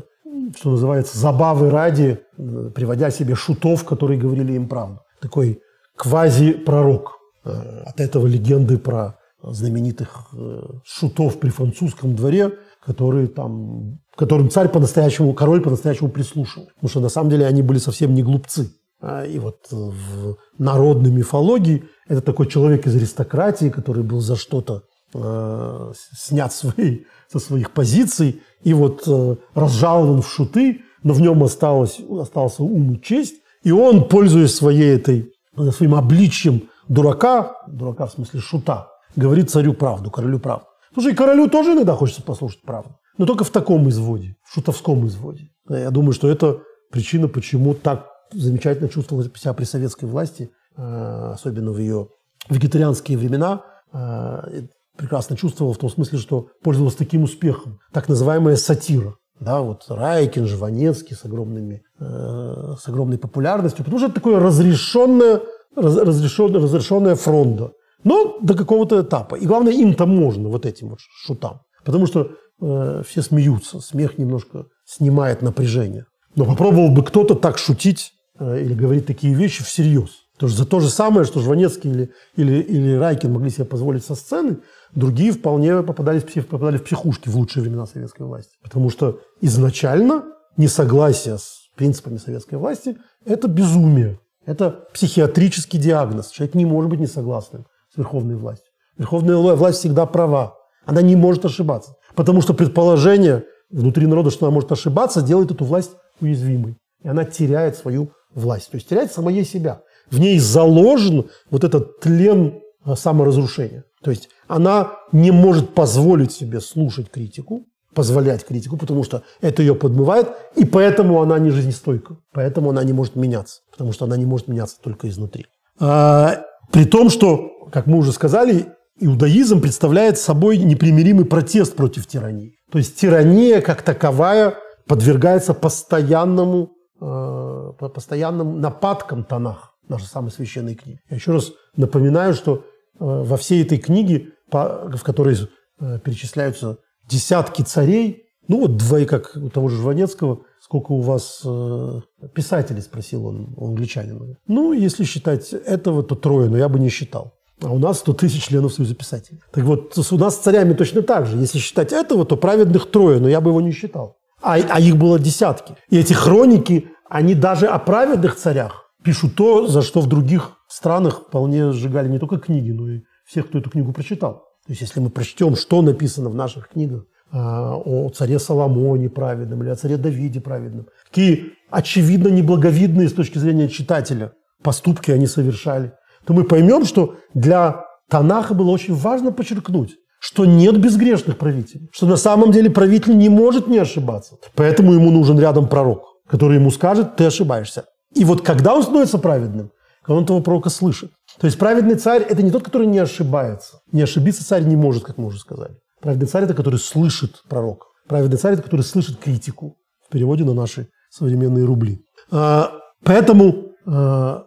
[0.56, 5.00] что называется, забавы ради, э, приводя себе шутов, которые говорили им правду.
[5.20, 5.60] Такой
[5.96, 7.18] квази-пророк.
[7.44, 12.52] Э, от этого легенды про знаменитых э, шутов при французском дворе,
[12.84, 16.68] которые там, которым царь по-настоящему, король по-настоящему прислушивал.
[16.74, 18.70] Потому что на самом деле они были совсем не глупцы.
[19.00, 24.84] А, и вот в народной мифологии это такой человек из аристократии, который был за что-то
[25.12, 31.42] э, снят свои, со своих позиций и вот э, разжалован в шуты, но в нем
[31.42, 35.32] осталось, остался ум и честь, и он, пользуясь своей этой,
[35.72, 40.66] своим обличием дурака, дурака в смысле шута, говорит царю правду, королю правду.
[40.92, 45.06] Слушай, и королю тоже иногда хочется послушать правду, но только в таком изводе, в шутовском
[45.06, 45.50] изводе.
[45.68, 51.72] Я думаю, что это причина, почему так замечательно чувствовала себя при советской власти, э, особенно
[51.72, 52.08] в ее
[52.48, 54.62] вегетарианские времена, э,
[54.96, 57.78] прекрасно чувствовал в том смысле, что пользовалась таким успехом.
[57.92, 59.14] Так называемая сатира.
[59.40, 65.40] Да, вот Райкин, Жванецкий с, огромными, э, с огромной популярностью, потому что это такое разрешенное,
[65.76, 67.72] раз, разрешенное, разрешенная фронта.
[68.04, 69.36] Но до какого-то этапа.
[69.36, 71.60] И главное, им-то можно, вот этим вот шутам.
[71.84, 76.06] Потому что э, все смеются, смех немножко снимает напряжение.
[76.36, 80.10] Но попробовал бы кто-то так шутить э, или говорить такие вещи всерьез.
[80.34, 84.04] Потому что за то же самое, что Жванецкий или, или, или Райкин могли себе позволить
[84.04, 84.58] со сцены,
[84.92, 88.52] другие вполне попадались, попадали в психушки в лучшие времена советской власти.
[88.62, 90.24] Потому что изначально
[90.56, 94.18] несогласие с принципами советской власти– это безумие.
[94.46, 96.30] Это психиатрический диагноз.
[96.30, 98.70] Человек не может быть несогласным с верховной властью.
[98.98, 100.54] Верховная власть всегда права.
[100.84, 101.94] Она не может ошибаться.
[102.14, 106.76] Потому что предположение внутри народа, что она может ошибаться, делает эту власть уязвимой.
[107.02, 108.70] И она теряет свою власть.
[108.70, 109.80] То есть теряет самое себя.
[110.10, 113.84] В ней заложен вот этот тлен а, саморазрушения.
[114.02, 119.74] То есть она не может позволить себе слушать критику, позволять критику, потому что это ее
[119.74, 124.26] подмывает, и поэтому она не жизнестойка, поэтому она не может меняться, потому что она не
[124.26, 125.46] может меняться только изнутри.
[125.80, 128.66] А, при том, что, как мы уже сказали,
[129.00, 132.54] иудаизм представляет собой непримиримый протест против тирании.
[132.70, 134.54] То есть тирания как таковая
[134.86, 141.00] подвергается постоянному, э, постоянным нападкам Танах, нашей самой священной книги.
[141.08, 142.60] Я еще раз напоминаю, что э,
[142.98, 145.36] во всей этой книге, в которой
[145.80, 151.42] э, перечисляются десятки царей, ну вот двое, как у того же Жванецкого, сколько у вас
[151.44, 152.00] э,
[152.34, 154.36] писателей, спросил он у англичанина.
[154.46, 157.34] Ну, если считать этого, то трое, но я бы не считал.
[157.62, 159.40] А у нас 100 тысяч членов Союза писателей.
[159.52, 161.38] Так вот, у нас с царями точно так же.
[161.38, 164.16] Если считать этого, то праведных трое, но я бы его не считал.
[164.42, 165.74] А, а их было десятки.
[165.88, 171.22] И эти хроники, они даже о праведных царях пишут то, за что в других странах
[171.28, 174.44] вполне сжигали не только книги, но и всех, кто эту книгу прочитал.
[174.66, 179.62] То есть, если мы прочтем, что написано в наших книгах а, о царе Соломоне праведном
[179.62, 185.92] или о царе Давиде праведном, какие очевидно неблаговидные с точки зрения читателя поступки они совершали,
[186.26, 192.06] то мы поймем, что для Танаха было очень важно подчеркнуть, что нет безгрешных правителей, что
[192.06, 194.36] на самом деле правитель не может не ошибаться.
[194.54, 197.84] Поэтому ему нужен рядом пророк, который ему скажет, ты ошибаешься.
[198.14, 199.72] И вот когда он становится праведным,
[200.02, 201.10] когда он этого пророка слышит.
[201.38, 203.80] То есть праведный царь– это не тот, который не ошибается.
[203.92, 205.76] Не ошибиться царь не может, как мы уже сказали.
[206.00, 207.86] Праведный царь– это который слышит пророка.
[208.08, 209.76] Праведный царь– это который слышит критику.
[210.06, 212.04] В переводе на наши современные рубли.
[212.30, 214.44] А, поэтому а,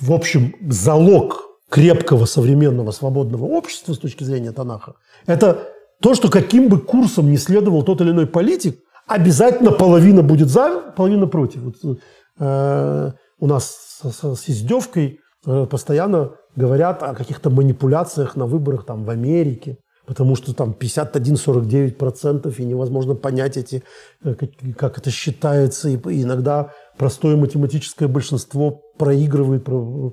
[0.00, 4.94] в общем, залог крепкого современного свободного общества с точки зрения Танаха,
[5.26, 5.68] это
[6.00, 10.92] то, что каким бы курсом не следовал тот или иной политик, обязательно половина будет за,
[10.96, 11.60] половина против.
[11.62, 11.98] Вот,
[12.38, 19.04] э, у нас с, с, с издевкой постоянно говорят о каких-то манипуляциях на выборах там,
[19.04, 23.82] в Америке, потому что там 51-49% и невозможно понять эти,
[24.24, 24.34] э,
[24.76, 30.10] как, это считается, и иногда простое математическое большинство проигрывает э,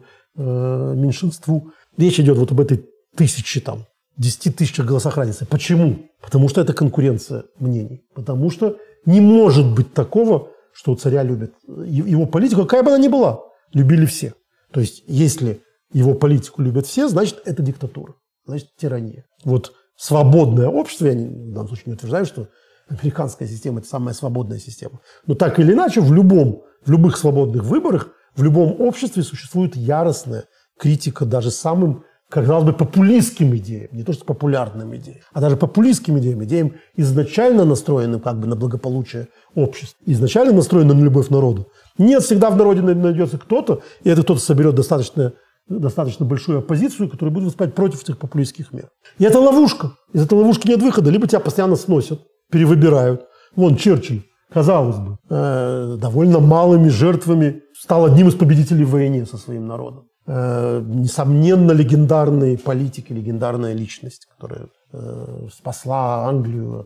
[0.96, 1.72] меньшинству.
[1.98, 2.86] Речь идет вот об этой
[3.16, 3.86] тысяче там,
[4.18, 5.46] 10 тысячах голосах разницы.
[5.46, 5.98] Почему?
[6.22, 8.04] Потому что это конкуренция мнений.
[8.14, 11.54] Потому что не может быть такого, что царя любят.
[11.68, 13.40] Его политику, какая бы она ни была,
[13.74, 14.34] любили все.
[14.72, 19.26] То есть, если его политику любят все, значит, это диктатура, значит, тирания.
[19.44, 22.50] Вот свободное общество, я в данном случае не утверждаю, что
[22.90, 25.02] американская система– это самая свободная система.
[25.26, 30.46] Но так или иначе, в любом в любых свободных выборах, в любом обществе существует яростная
[30.80, 36.20] критика даже самым, казалось бы, популистским идеям, не то что популярным идеям, а даже популистским
[36.20, 41.66] идеям, идеям изначально настроенным как бы на благополучие общества, изначально настроенным на любовь народа.
[41.98, 45.34] Нет, всегда в народе найдется кто-то, и этот кто-то соберет достаточно,
[45.70, 48.90] достаточно большую оппозицию, которая будет выступать против этих популистских мер.
[49.18, 49.94] И это ловушка.
[50.14, 51.10] Из этой ловушки нет выхода.
[51.10, 53.26] Либо тебя постоянно сносят, перевыбирают.
[53.56, 59.38] Вон Черчилль казалось бы, э, довольно малыми жертвами стал одним из победителей в войне со
[59.38, 60.08] своим народом.
[60.30, 66.86] Э, несомненно, легендарный политик и легендарная личность, которая э, спасла Англию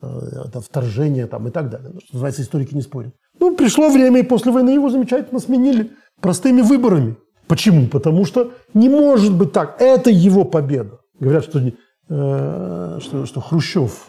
[0.00, 1.90] от, от вторжения там, и так далее.
[1.94, 3.14] Ну, что называется, историки не спорят.
[3.38, 7.16] Ну, пришло время, и после войны его замечательно сменили простыми выборами.
[7.46, 7.86] Почему?
[7.86, 9.80] Потому что не может быть так.
[9.80, 10.98] Это его победа.
[11.20, 14.08] Говорят, что э, что, что Хрущев,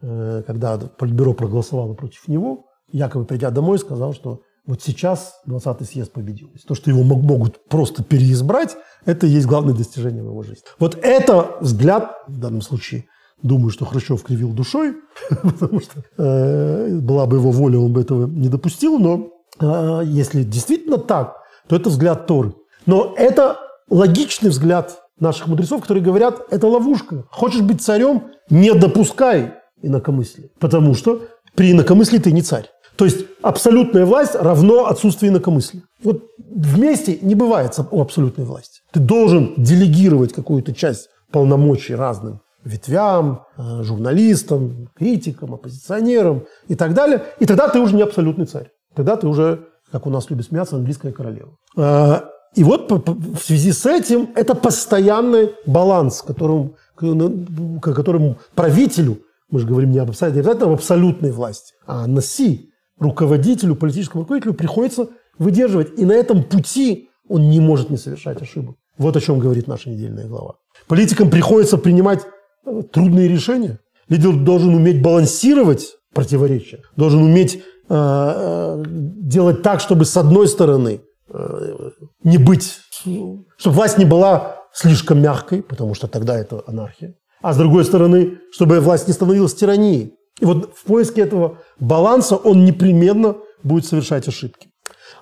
[0.00, 6.12] э, когда Политбюро проголосовало против него, якобы придя домой, сказал, что вот сейчас 20-й съезд
[6.12, 6.50] победил.
[6.66, 10.64] То, что его могут просто переизбрать, это и есть главное достижение в его жизни.
[10.78, 13.04] Вот это взгляд, в данном случае,
[13.42, 14.96] думаю, что Хрущев кривил душой,
[15.28, 19.28] потому что э, была бы его воля, он бы этого не допустил, но
[19.60, 21.36] э, если действительно так,
[21.68, 22.54] то это взгляд Торы.
[22.86, 23.58] Но это
[23.90, 27.24] логичный взгляд наших мудрецов, которые говорят, это ловушка.
[27.30, 31.22] Хочешь быть царем, не допускай инакомыслия, потому что
[31.54, 32.70] при инакомыслии ты не царь.
[32.96, 35.82] То есть абсолютная власть равно отсутствию инакомыслия.
[36.02, 38.80] Вот вместе не бывает у абсолютной власти.
[38.92, 47.22] Ты должен делегировать какую-то часть полномочий разным ветвям, э, журналистам, критикам, оппозиционерам и так далее.
[47.38, 48.70] И тогда ты уже не абсолютный царь.
[48.94, 51.56] Тогда ты уже, как у нас любят смеяться, английская королева.
[51.76, 52.20] Э,
[52.54, 59.18] и вот в связи с этим это постоянный баланс, которым, которому правителю,
[59.50, 62.70] мы же говорим не об абсолютной, а об абсолютной власти, а носи
[63.04, 65.98] руководителю, политическому руководителю приходится выдерживать.
[65.98, 68.76] И на этом пути он не может не совершать ошибок.
[68.98, 70.54] Вот о чем говорит наша недельная глава.
[70.86, 72.26] Политикам приходится принимать
[72.66, 73.78] э, трудные решения.
[74.08, 81.00] Лидер должен уметь балансировать противоречия, должен уметь э, э, делать так, чтобы с одной стороны
[81.28, 81.90] э,
[82.22, 83.44] не быть, чтобы
[83.76, 88.80] власть не была слишком мягкой, потому что тогда это анархия, а с другой стороны, чтобы
[88.80, 90.14] власть не становилась тиранией.
[90.40, 94.68] И вот в поиске этого баланса он непременно будет совершать ошибки.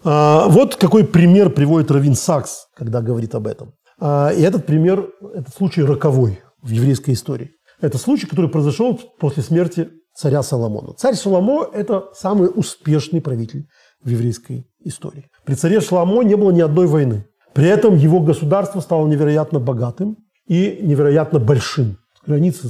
[0.05, 3.75] А, вот какой пример приводит Равин Сакс, когда говорит об этом.
[4.01, 7.51] А, и этот пример, этот случай роковой в еврейской истории.
[7.81, 10.95] Это случай, который произошел после смерти царя Соломона.
[10.95, 13.67] Царь Соломо– это самый успешный правитель
[14.03, 15.31] в еврейской истории.
[15.45, 17.27] При царе Соломо не было ни одной войны.
[17.55, 21.99] При этом его государство стало невероятно богатым и невероятно большим.
[22.27, 22.69] Границы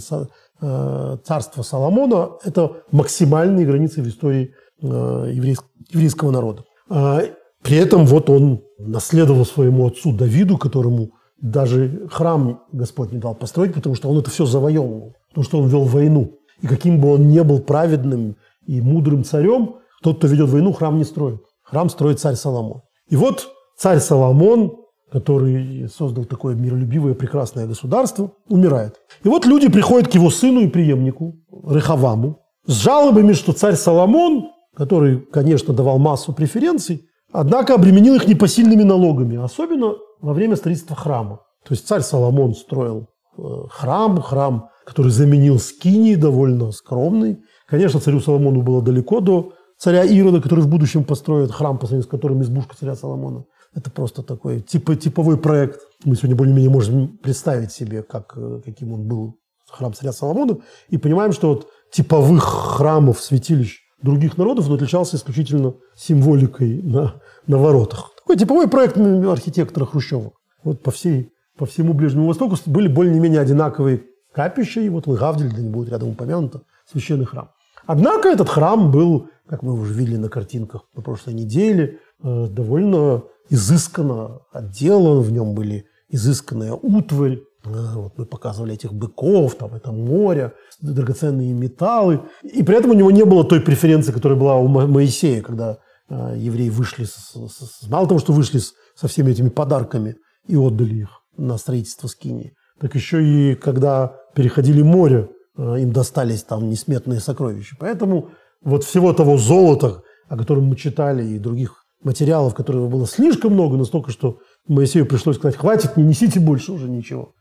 [1.25, 4.87] царства Соломона– это максимальные границы в истории э,
[5.33, 6.65] еврейского народа.
[6.89, 7.23] А
[7.63, 13.75] при этом вот он наследовал своему отцу Давиду, которому даже храм Господь не дал построить,
[13.75, 16.39] потому что он это все завоевывал, потому что он вел войну.
[16.61, 20.97] И каким бы он ни был праведным и мудрым царем, тот, кто ведет войну, храм
[20.97, 21.41] не строит.
[21.63, 22.83] Храм строит царь Соломон.
[23.09, 24.73] И вот царь Соломон
[25.13, 28.95] который создал такое миролюбивое прекрасное государство, умирает.
[29.23, 31.35] И вот люди приходят к его сыну и преемнику,
[31.69, 38.85] Рехаваму, с жалобами, что царь Соломон, который, конечно, давал массу преференций, однако обременил их непосильными
[38.85, 41.41] налогами, особенно во время строительства храма.
[41.67, 47.39] То есть царь Соломон строил э, храм, храм, который заменил Скинии, довольно скромный.
[47.67, 52.07] Конечно, царю Соломону было далеко до царя Ирода, который в будущем построит храм, по сравнению
[52.07, 53.45] с которым избушка царя Соломона.
[53.75, 55.81] Это просто такой типа, типовой проект.
[56.05, 59.39] Мы сегодня более-менее можем представить себе, как, э, каким он был
[59.71, 60.59] храм царя Соломона,
[60.89, 67.59] и понимаем, что вот типовых храмов, святилищ других народов он отличался исключительно символикой на, на
[67.59, 68.11] воротах.
[68.19, 70.33] Такой типовой проект архитектора Хрущева.
[70.65, 75.63] Вот по, всей, по всему Ближнему Востоку были более-менее одинаковые капища, и вот Лыгавдель, да
[75.63, 77.51] не будет рядом упомянуто, священный храм.
[77.87, 83.25] Однако этот храм был, как мы уже видели на картинках на прошлой неделе, э, довольно
[83.53, 89.93] изысканно отделан, в нем были изысканная утварь, а, вот мы показывали этих быков, там это
[89.93, 92.23] море, драгоценные металлы.
[92.43, 96.35] И при этом у него не было той преференции, которая была у Моисея, когда э,
[96.39, 100.17] евреи вышли, с, с, мало того, что вышли с, со всеми этими подарками
[100.49, 106.43] и отдали их на строительство Скинии, так еще и когда переходили море, э, им достались
[106.43, 107.77] там несметные сокровища.
[107.79, 108.31] Поэтому
[108.63, 113.77] вот всего того золота, о котором мы читали, и других материалов, которого было слишком много,
[113.77, 117.35] настолько, что Моисею пришлось сказать, хватит, не несите больше уже ничего.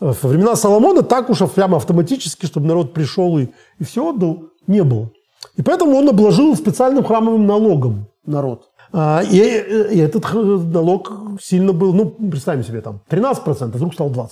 [0.00, 4.82] Во времена Соломона так уж прямо автоматически, чтобы народ пришел и, и все отдал, не
[4.82, 5.10] было.
[5.56, 8.70] И поэтому он обложил специальным храмовым налогом народ.
[8.92, 14.28] А, и, и этот налог сильно был, ну, представим себе, там, 13%, вдруг стал 20%.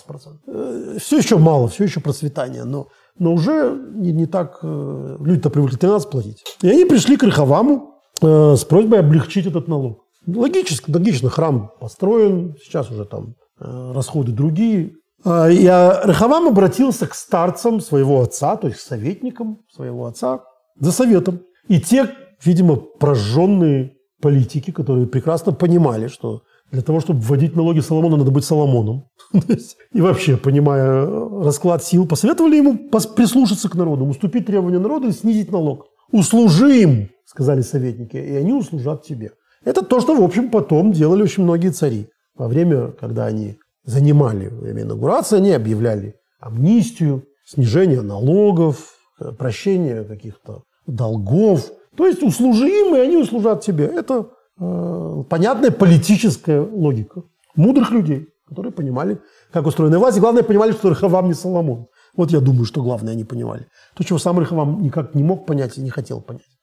[0.47, 5.51] Э, все еще мало, все еще процветание, но, но уже не, не так, э, люди-то
[5.51, 6.43] привыкли 13 платить.
[6.62, 10.05] И они пришли к Рехаваму, Э, с просьбой облегчить этот налог.
[10.27, 14.95] Логически, логично, храм построен, сейчас уже там э, расходы другие.
[15.25, 20.45] А, и Рахавам обратился к старцам своего отца, то есть советникам своего отца,
[20.79, 21.41] за советом.
[21.69, 22.11] И те,
[22.45, 26.43] видимо, прожженные политики, которые прекрасно понимали, что
[26.73, 29.09] для того, чтобы вводить налоги Соломона, надо быть Соломоном.
[29.93, 31.07] И вообще, понимая
[31.45, 35.87] расклад сил, посоветовали ему прислушаться к народу, уступить требованиям народа и снизить налог.
[36.11, 39.33] Услужи им, сказали советники, и они услужат тебе.
[39.64, 42.09] Это то, что, в общем, потом делали очень многие цари.
[42.37, 50.62] Во время, когда они занимали время инаугурации, они объявляли амнистию, снижение налогов, э, прощение каких-то
[50.87, 51.70] долгов.
[51.97, 53.87] То есть услужи им, и они услужат тебе.
[53.87, 54.29] Это
[54.61, 57.22] э, понятная политическая логика
[57.57, 59.18] мудрых людей, которые понимали,
[59.53, 60.18] как устроена власть.
[60.18, 61.87] И главное, понимали, что Рахавам не Соломон.
[62.14, 63.66] Вот я думаю, что главное они понимали.
[63.95, 66.56] То, чего сам Рахавам никак не мог понять и не хотел понять.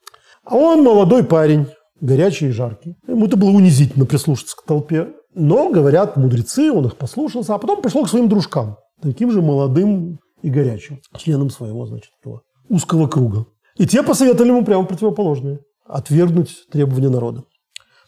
[0.43, 1.67] А он молодой парень,
[2.01, 2.95] горячий и жаркий.
[3.07, 5.13] Ему это было унизительно прислушаться к толпе.
[5.33, 10.19] Но, говорят мудрецы, он их послушался, а потом пришел к своим дружкам, таким же молодым
[10.41, 13.45] и горячим, членам своего, значит, этого узкого круга.
[13.77, 17.43] И те посоветовали ему прямо противоположное– отвергнуть требования народа.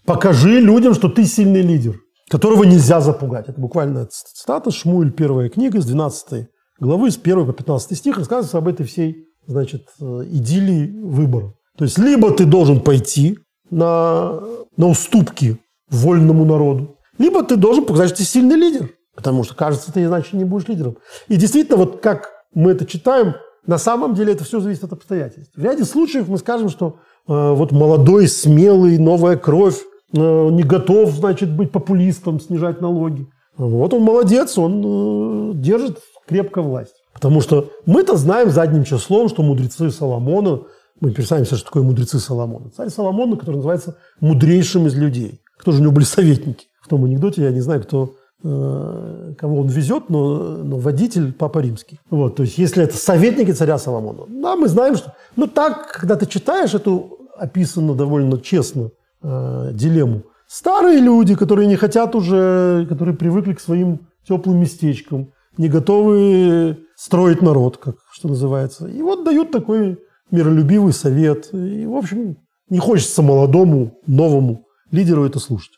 [0.05, 1.95] Покажи людям, что ты сильный лидер,
[2.29, 3.49] которого нельзя запугать.
[3.49, 6.47] Это буквально цитата Шмуэль, первая книга с 12
[6.79, 11.53] главы, с 1 по 15 стих, рассказывается об этой всей значит, идиллии выбора.
[11.77, 14.39] То есть, либо ты должен пойти на,
[14.77, 15.57] на уступки
[15.89, 18.89] вольному народу, либо ты должен показать, что ты сильный лидер.
[19.15, 20.97] Потому что, кажется, ты иначе не будешь лидером.
[21.27, 25.53] И действительно, вот как мы это читаем, на самом деле это все зависит от обстоятельств.
[25.55, 26.97] В ряде случаев мы скажем, что
[27.27, 29.79] э, вот молодой, смелый, новая кровь,
[30.13, 33.27] э, не готов, значит, быть популистом, снижать налоги.
[33.57, 36.93] Вот он молодец, он э, держит крепко власть.
[37.13, 40.61] Потому что мы-то знаем задним числом, что мудрецы Соломона,
[41.01, 42.69] мы представляемся, что такое мудрецы Соломона.
[42.69, 45.41] Царь Соломон, который называется мудрейшим из людей.
[45.57, 46.67] Кто же у него были советники?
[46.81, 48.15] В том анекдоте я не знаю, кто
[48.47, 51.99] Э, кого он везет, но, но водитель Папа Римский.
[52.11, 55.15] Вот, то есть, если это советники царя Соломона, да, мы знаем, что...
[55.35, 58.91] Ну, так, когда ты читаешь эту описанную довольно честно
[59.23, 65.67] э, дилемму, старые люди, которые не хотят уже, которые привыкли к своим теплым местечкам, не
[65.67, 68.87] готовы строить народ, как что называется.
[68.87, 69.97] И вот дают такой
[70.31, 71.53] миролюбивый совет.
[71.53, 72.37] И, в общем,
[72.69, 75.73] не хочется молодому, новому лидеру это слушать.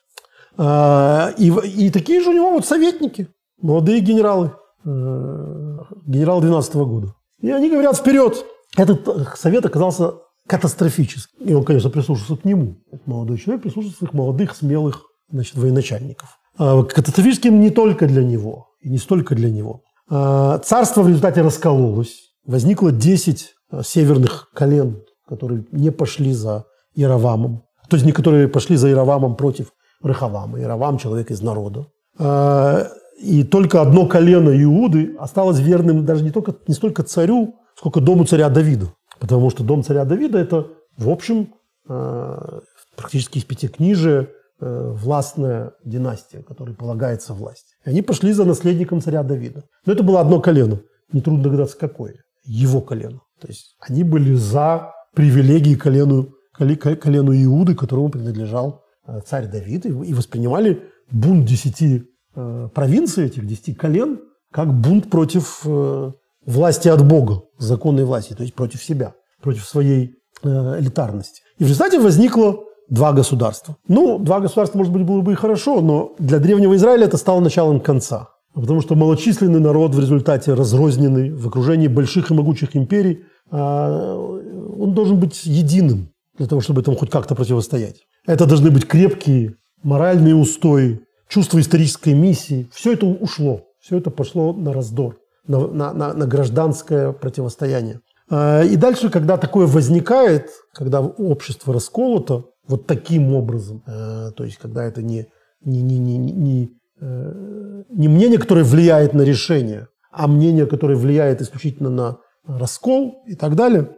[0.57, 3.27] А, и, и такие же у него вот советники,
[3.61, 4.53] молодые генералы,
[4.85, 7.13] э, генерал 12 -го года.
[7.41, 8.45] И они говорят вперед.
[8.75, 10.13] Этот совет оказался
[10.47, 11.45] катастрофическим.
[11.45, 12.77] И он, конечно, прислушался к нему.
[13.05, 16.39] Молодой человек прислушался к молодых, смелых значит, военачальников.
[16.57, 19.81] А, катастрофическим не только для него, и не столько для него.
[20.09, 22.33] А, царство в результате раскололось.
[22.45, 23.53] Возникло 10
[23.83, 26.65] северных колен, которые не пошли за
[26.95, 27.63] Яровамом.
[27.89, 30.57] То есть не которые пошли за Яровамом против Рахавам.
[30.57, 31.87] И Равам– человек из народа.
[32.19, 32.87] А,
[33.19, 38.25] и только одно колено Иуды осталось верным даже не, только, не столько царю, сколько дому
[38.25, 38.93] царя Давида.
[39.19, 41.53] Потому что дом царя Давида– это, в общем,
[41.87, 42.59] а,
[42.95, 47.75] практически из пятикнижия а, властная династия, которой полагается власть.
[47.85, 49.63] И они пошли за наследником царя Давида.
[49.85, 50.81] Но это было одно колено.
[51.11, 52.15] Нетрудно догадаться, какое.
[52.43, 53.21] Его колено.
[53.39, 60.13] То есть они были за привилегии колену, колену Иуды, которому принадлежал Э, царь Давид и
[60.13, 62.03] воспринимали бунт десяти
[62.35, 64.19] э, провинций, этих десяти колен,
[64.51, 66.11] как бунт против э,
[66.45, 71.41] власти от Бога, законной власти, то есть против себя, против своей элитарности.
[71.57, 72.59] И в результате возникло
[72.89, 73.75] два государства.
[73.87, 77.39] Ну, два государства, может быть, было бы и хорошо, но для древнего Израиля это стало
[77.39, 78.29] началом конца.
[78.61, 85.19] Потому что малочисленный народ в результате разрозненный в окружении больших и могучих империй, он должен
[85.19, 88.07] быть единым для того, чтобы этому хоть как-то противостоять.
[88.25, 92.67] Это должны быть крепкие моральные устои, чувство исторической миссии.
[92.73, 97.99] Все это ушло, все это пошло на раздор, на, на, на, на гражданское противостояние.
[98.29, 104.57] А, и дальше, когда такое возникает, когда общество расколото вот таким образом, э, то есть
[104.57, 105.27] когда это не,
[105.63, 111.89] не, не, не, не, не мнение, которое влияет на решение, а мнение, которое влияет исключительно
[111.89, 112.17] на
[112.47, 113.89] раскол и так далее,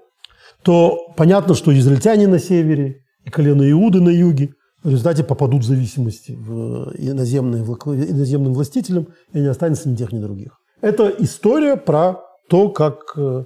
[0.63, 5.67] то понятно, что израильтяне на севере и колено Иуды на юге в результате попадут в
[5.67, 10.59] зависимости в иноземные, иноземным властителям, и не останется ни тех, ни других.
[10.81, 13.43] Это история про то, как э,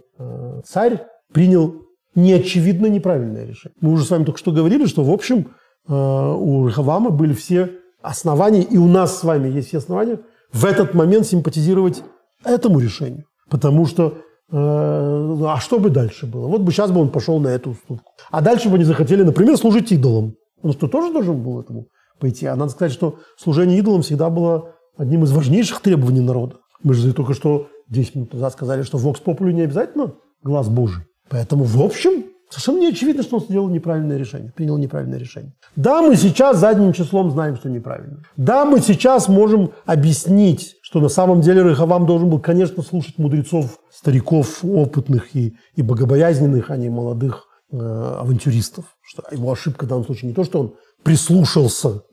[0.65, 1.81] царь принял
[2.15, 3.75] неочевидно неправильное решение.
[3.81, 5.49] Мы уже с вами только что говорили, что, в общем,
[5.87, 7.71] э, у Рахавама были все
[8.03, 10.19] основания, и у нас с вами есть все основания
[10.51, 12.03] в этот момент симпатизировать
[12.45, 13.25] этому решению.
[13.49, 14.17] Потому что
[14.53, 16.47] Э, а что бы дальше было?
[16.47, 18.11] Вот бы сейчас бы он пошел на эту уступку.
[18.29, 20.35] А дальше бы они захотели, например, служить идолам.
[20.61, 21.87] Он что, тоже должен был этому
[22.19, 22.45] пойти?
[22.45, 26.57] А надо сказать, что служение идолам всегда было одним из важнейших требований народа.
[26.83, 30.69] Мы же только что 10 минут назад сказали, что в Вокс Популю не обязательно глаз
[30.69, 31.03] Божий.
[31.29, 35.53] Поэтому, в общем, Совершенно не очевидно, что он сделал неправильное решение, принял неправильное решение.
[35.75, 38.19] Да, мы сейчас задним числом знаем, что неправильно.
[38.37, 43.79] Да, мы сейчас можем объяснить, что на самом деле Рахавам должен был, конечно, слушать мудрецов,
[43.91, 48.85] стариков, опытных и, и богобоязненных, а не молодых э, авантюристов.
[49.01, 52.03] Что его ошибка в данном случае не то, что он прислушался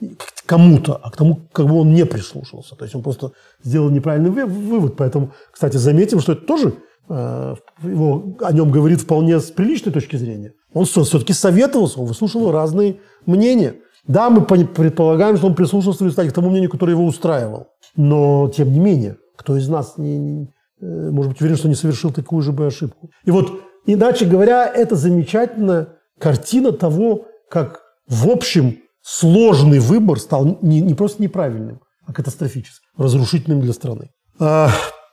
[0.00, 2.74] к кому-то, а к тому, как бы он не прислушался.
[2.76, 3.32] То есть он просто
[3.62, 4.96] сделал неправильный вывод.
[4.96, 6.74] Поэтому, кстати, заметим, что это тоже
[7.08, 10.52] э, его, о нем говорит вполне с приличной точки зрения.
[10.72, 13.76] Он все-таки советовался, он выслушивал разные мнения.
[14.06, 17.68] Да, мы предполагаем, что он прислушался кстати, к тому мнению, которое его устраивал.
[17.96, 21.74] Но, тем не менее, кто из нас не, не, э, может быть уверен, что не
[21.74, 23.10] совершил такую же бы ошибку?
[23.24, 25.88] И вот, иначе говоря, это замечательная
[26.18, 28.78] картина того, как в общем
[29.10, 34.10] сложный выбор стал не, не просто неправильным, а катастрофическим, разрушительным для страны.
[34.38, 34.70] А,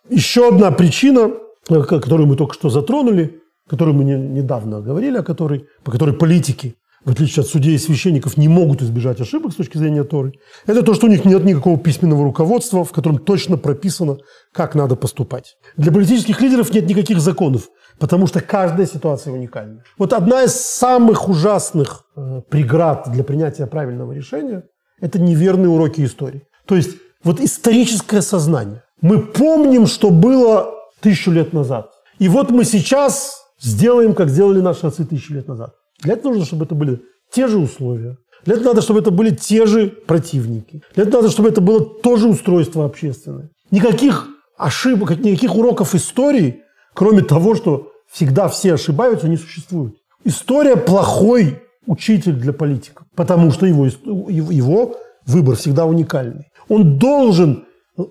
[0.09, 1.31] еще одна причина,
[1.69, 6.13] э, которую мы только что затронули, которую мы не, недавно говорили, о которой, по которой
[6.13, 6.75] политики
[7.05, 10.33] в отличие от судей и священников, не могут избежать ошибок с точки зрения Торы,
[10.65, 14.17] это то, что у них нет никакого письменного руководства, в котором точно прописано,
[14.53, 15.55] как надо поступать.
[15.77, 17.69] Для политических лидеров нет никаких законов,
[17.99, 19.83] потому что каждая ситуация уникальна.
[19.97, 24.63] Вот одна из самых ужасных э, преград для принятия правильного решения–
[25.01, 26.43] это неверные уроки истории.
[26.65, 28.83] То есть вот историческое сознание.
[29.01, 30.71] Мы помним, что было
[31.01, 31.91] тысячу лет назад.
[32.19, 35.73] И вот мы сейчас сделаем, как сделали наши отцы тысячу лет назад.
[35.99, 38.17] Для этого нужно, чтобы это были те же условия.
[38.45, 40.81] Для этого надо, чтобы это были те же противники.
[40.95, 43.49] Для этого надо, чтобы это было тоже устройство общественное.
[43.71, 44.27] Никаких
[44.57, 46.61] ошибок, никаких уроков истории,
[46.93, 49.95] кроме того, что всегда все ошибаются, не существует.
[50.23, 54.95] История плохой учитель для политика, потому что его, его
[55.25, 56.45] выбор всегда уникальный.
[56.67, 57.65] Он должен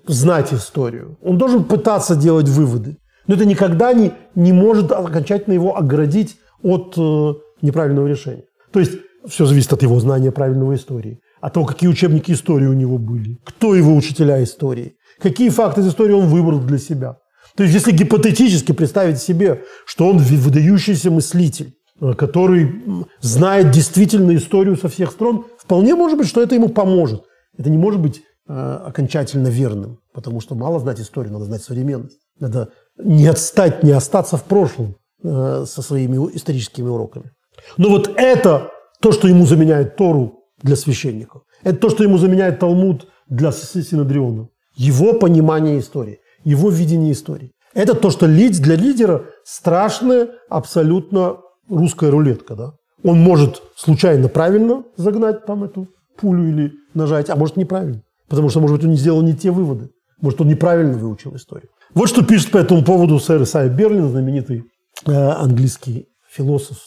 [0.07, 5.77] знать историю, он должен пытаться делать выводы, но это никогда не, не может окончательно его
[5.77, 8.43] оградить от э, неправильного решения.
[8.71, 8.93] То есть
[9.27, 13.37] все зависит от его знания правильного истории, от того, какие учебники истории у него были,
[13.43, 17.17] кто его учителя истории, какие факты из истории он выбрал для себя.
[17.55, 24.77] То есть если гипотетически представить себе, что он выдающийся мыслитель, э, который знает действительно историю
[24.77, 27.23] со всех сторон, вполне может быть, что это ему поможет.
[27.57, 32.19] Это не может быть э, окончательно верным, потому что мало знать историю, надо знать современность.
[32.39, 37.31] Надо не отстать, не остаться в прошлом э, со своими историческими уроками.
[37.77, 41.43] Но вот это то, что ему заменяет Тору для священников.
[41.63, 44.49] Это то, что ему заменяет Талмуд для Синодриона.
[44.75, 47.51] Его понимание истории, его видение истории.
[47.73, 51.37] Это то, что для лидера страшная абсолютно
[51.69, 52.55] русская рулетка.
[52.55, 52.71] Да?
[53.03, 55.87] Он может случайно правильно загнать там эту
[56.17, 58.01] пулю или нажать, а может неправильно.
[58.29, 59.89] Потому что, может быть, он не сделал не те выводы.
[60.21, 61.69] Может, он неправильно выучил историю.
[61.93, 64.63] Вот что пишет по этому поводу сэр Исайя Берлин, знаменитый
[65.05, 66.77] э, английский философ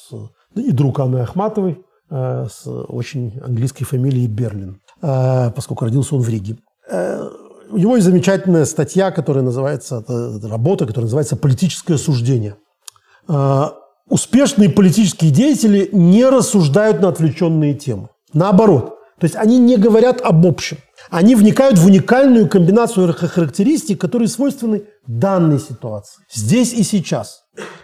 [0.54, 6.28] и друг Анны Ахматовой э, с очень английской фамилией Берлин, э, поскольку родился он в
[6.28, 6.56] Риге.
[6.90, 7.28] Э,
[7.70, 10.04] у него есть замечательная статья, которая называется,
[10.42, 12.56] работа, которая называется «Политическое суждение».
[14.08, 18.08] Успешные политические деятели не рассуждают на отвлеченные темы.
[18.32, 18.96] Наоборот.
[19.20, 20.78] То есть они не говорят об общем.
[21.10, 26.24] Они вникают в уникальную комбинацию характеристик, которые свойственны данной ситуации.
[26.32, 27.42] Здесь и сейчас.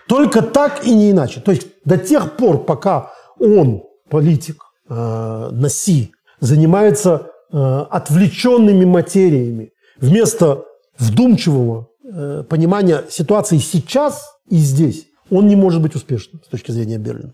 [0.09, 1.41] Только так и не иначе.
[1.41, 10.65] То есть до тех пор, пока он, политик, э, носи, занимается э, отвлеченными материями, вместо
[10.99, 16.99] вдумчивого э, понимания ситуации сейчас и здесь, он не может быть успешным с точки зрения
[16.99, 17.33] Берлина.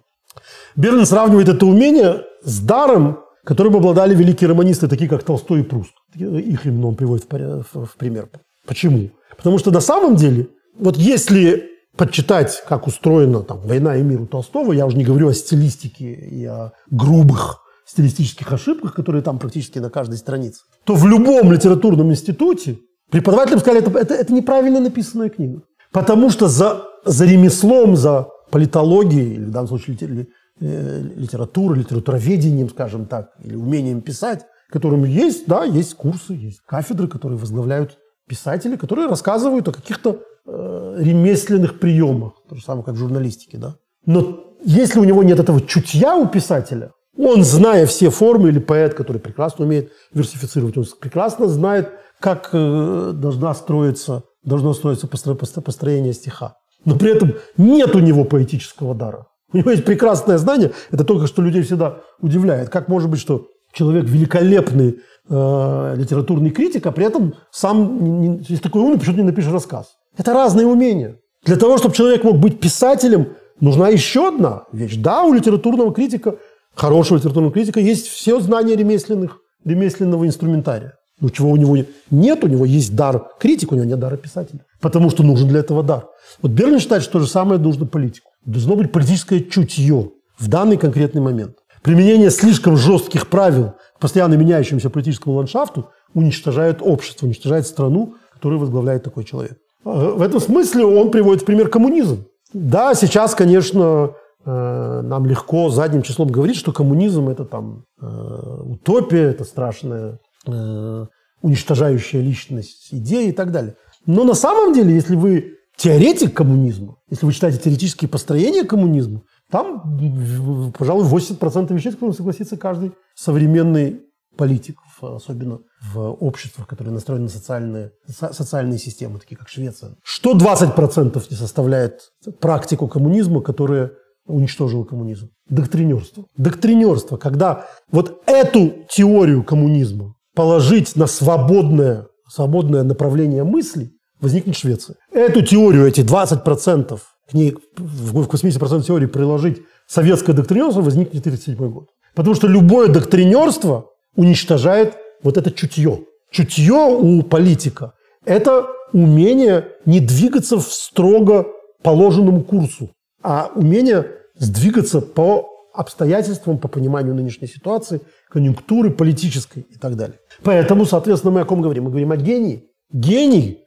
[0.76, 5.92] Берлин сравнивает это умение с даром, которым обладали великие романисты, такие как Толстой и Пруст.
[6.14, 8.28] Их именно он приводит в пример.
[8.66, 9.10] Почему?
[9.36, 10.48] Потому что на самом деле,
[10.78, 15.28] вот если подчитать, как устроена там, «Война и мир» у Толстого, я уже не говорю
[15.28, 21.06] о стилистике и о грубых стилистических ошибках, которые там практически на каждой странице, то в
[21.06, 22.78] любом литературном институте
[23.10, 25.62] преподавателям сказали, это, это, это неправильно написанная книга.
[25.92, 30.28] Потому что за, за ремеслом, за политологией, или в данном случае ли,
[30.60, 37.06] э, литературой, литературоведением, скажем так, или умением писать, которым есть, да, есть курсы, есть кафедры,
[37.08, 42.98] которые возглавляют писатели, которые рассказывают о каких-то э, ремесленных приемах, то же самое, как в
[42.98, 43.76] журналистике, да.
[44.06, 48.94] Но если у него нет этого чутья у писателя, он, зная все формы, или поэт,
[48.94, 51.90] который прекрасно умеет версифицировать, он прекрасно знает,
[52.20, 56.56] как э, должна строиться, должно строиться построение стиха.
[56.84, 59.26] Но при этом нет у него поэтического дара.
[59.52, 62.70] У него есть прекрасное знание, это только что людей всегда удивляет.
[62.70, 68.62] Как может быть, что человек великолепный э, литературный критик, а при этом сам, не, если
[68.62, 69.92] такой умный, почему не напишешь рассказ?
[70.16, 71.16] Это разные умения.
[71.44, 74.96] Для того, чтобы человек мог быть писателем, нужна еще одна вещь.
[74.96, 76.36] Да, у литературного критика,
[76.74, 80.94] хорошего литературного критика, есть все знания ремесленных, ремесленного инструментария.
[81.20, 81.76] Но чего у него
[82.10, 84.64] нет, у него есть дар критика, у него нет дара писателя.
[84.80, 86.08] Потому что нужен для этого дар.
[86.40, 88.30] Вот Берлин считает, что то же самое нужно политику.
[88.44, 91.56] Должно быть политическое чутье в данный конкретный момент.
[91.82, 99.24] Применение слишком жестких правил постоянно меняющемуся политическому ландшафту уничтожает общество, уничтожает страну, которую возглавляет такой
[99.24, 99.58] человек.
[99.84, 102.24] В этом смысле он приводит в пример коммунизм.
[102.52, 104.12] Да, сейчас, конечно,
[104.44, 111.06] э, нам легко задним числом говорить, что коммунизм это там э, утопия, это страшная э,
[111.40, 113.76] уничтожающая личность идея и так далее.
[114.06, 120.72] Но на самом деле, если вы теоретик коммунизма, если вы читаете теоретические построения коммунизма, там,
[120.78, 124.00] пожалуй, 80% вещей, с которыми согласится каждый современный
[124.36, 125.60] политик, особенно
[125.92, 129.96] в обществах, которые настроены на социальные, социальные системы, такие как Швеция.
[130.02, 132.00] Что 20% не составляет
[132.40, 133.92] практику коммунизма, которая
[134.26, 135.28] уничтожила коммунизм?
[135.48, 136.24] Доктринерство.
[136.36, 144.96] Доктринерство, когда вот эту теорию коммунизма положить на свободное, свободное направление мысли, возникнет Швеция.
[145.12, 151.88] Эту теорию, эти 20%, к ней в 80% теории приложить советское доктринерство, возникнет 1937 год.
[152.14, 153.86] Потому что любое доктринерство
[154.16, 156.04] уничтожает вот это чутье.
[156.30, 157.92] Чутье у политика–
[158.24, 161.46] это умение не двигаться в строго
[161.82, 162.90] положенному курсу,
[163.22, 164.06] а умение
[164.36, 168.00] сдвигаться по обстоятельствам, по пониманию нынешней ситуации,
[168.30, 170.18] конъюнктуры политической и так далее.
[170.42, 171.84] Поэтому, соответственно, мы о ком говорим?
[171.84, 172.64] Мы говорим о гении.
[172.90, 173.64] Гений.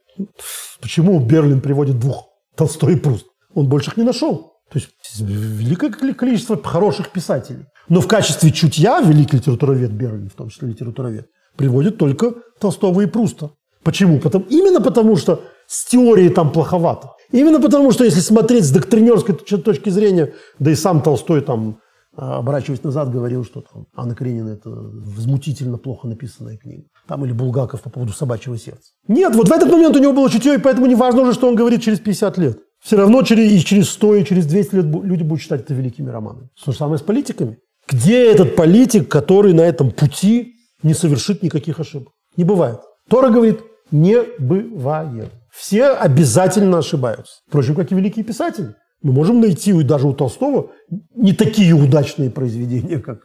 [0.81, 2.29] Почему Берлин приводит двух?
[2.55, 3.25] Толстой и Пруст.
[3.53, 4.54] Он больше их не нашел.
[4.71, 4.89] То есть
[5.19, 7.65] великое количество хороших писателей.
[7.87, 13.05] Но в качестве чутья великий литературовед Берлин, в том числе литературовед, приводит только Толстого и
[13.05, 13.51] Пруста.
[13.83, 14.19] Почему?
[14.19, 17.11] Потому, именно потому, что с теорией там плоховато.
[17.31, 21.79] Именно потому, что если смотреть с доктринерской точки зрения, да и сам Толстой там
[22.17, 26.83] а, оборачиваясь назад, говорил, что там Анна Каренина– это возмутительно плохо написанная книга.
[27.07, 28.91] Там или Булгаков по поводу собачьего сердца.
[29.07, 31.47] Нет, вот в этот момент у него было чутье, и поэтому не важно уже, что
[31.47, 32.59] он говорит через 50 лет.
[32.85, 36.11] Все равно через, и через 100, и через 200 лет люди будут считать это великими
[36.11, 36.49] романами.
[36.63, 37.57] То же самое с политиками.
[37.87, 42.13] Где этот политик, который на этом пути не совершит никаких ошибок?
[42.37, 42.81] Не бывает.
[43.09, 45.31] Тора говорит, не бывает.
[45.51, 47.33] Все обязательно ошибаются.
[47.47, 48.75] Впрочем, как и великие писатели.
[49.01, 50.69] Мы можем найти даже у Толстого
[51.15, 53.23] не такие удачные произведения, как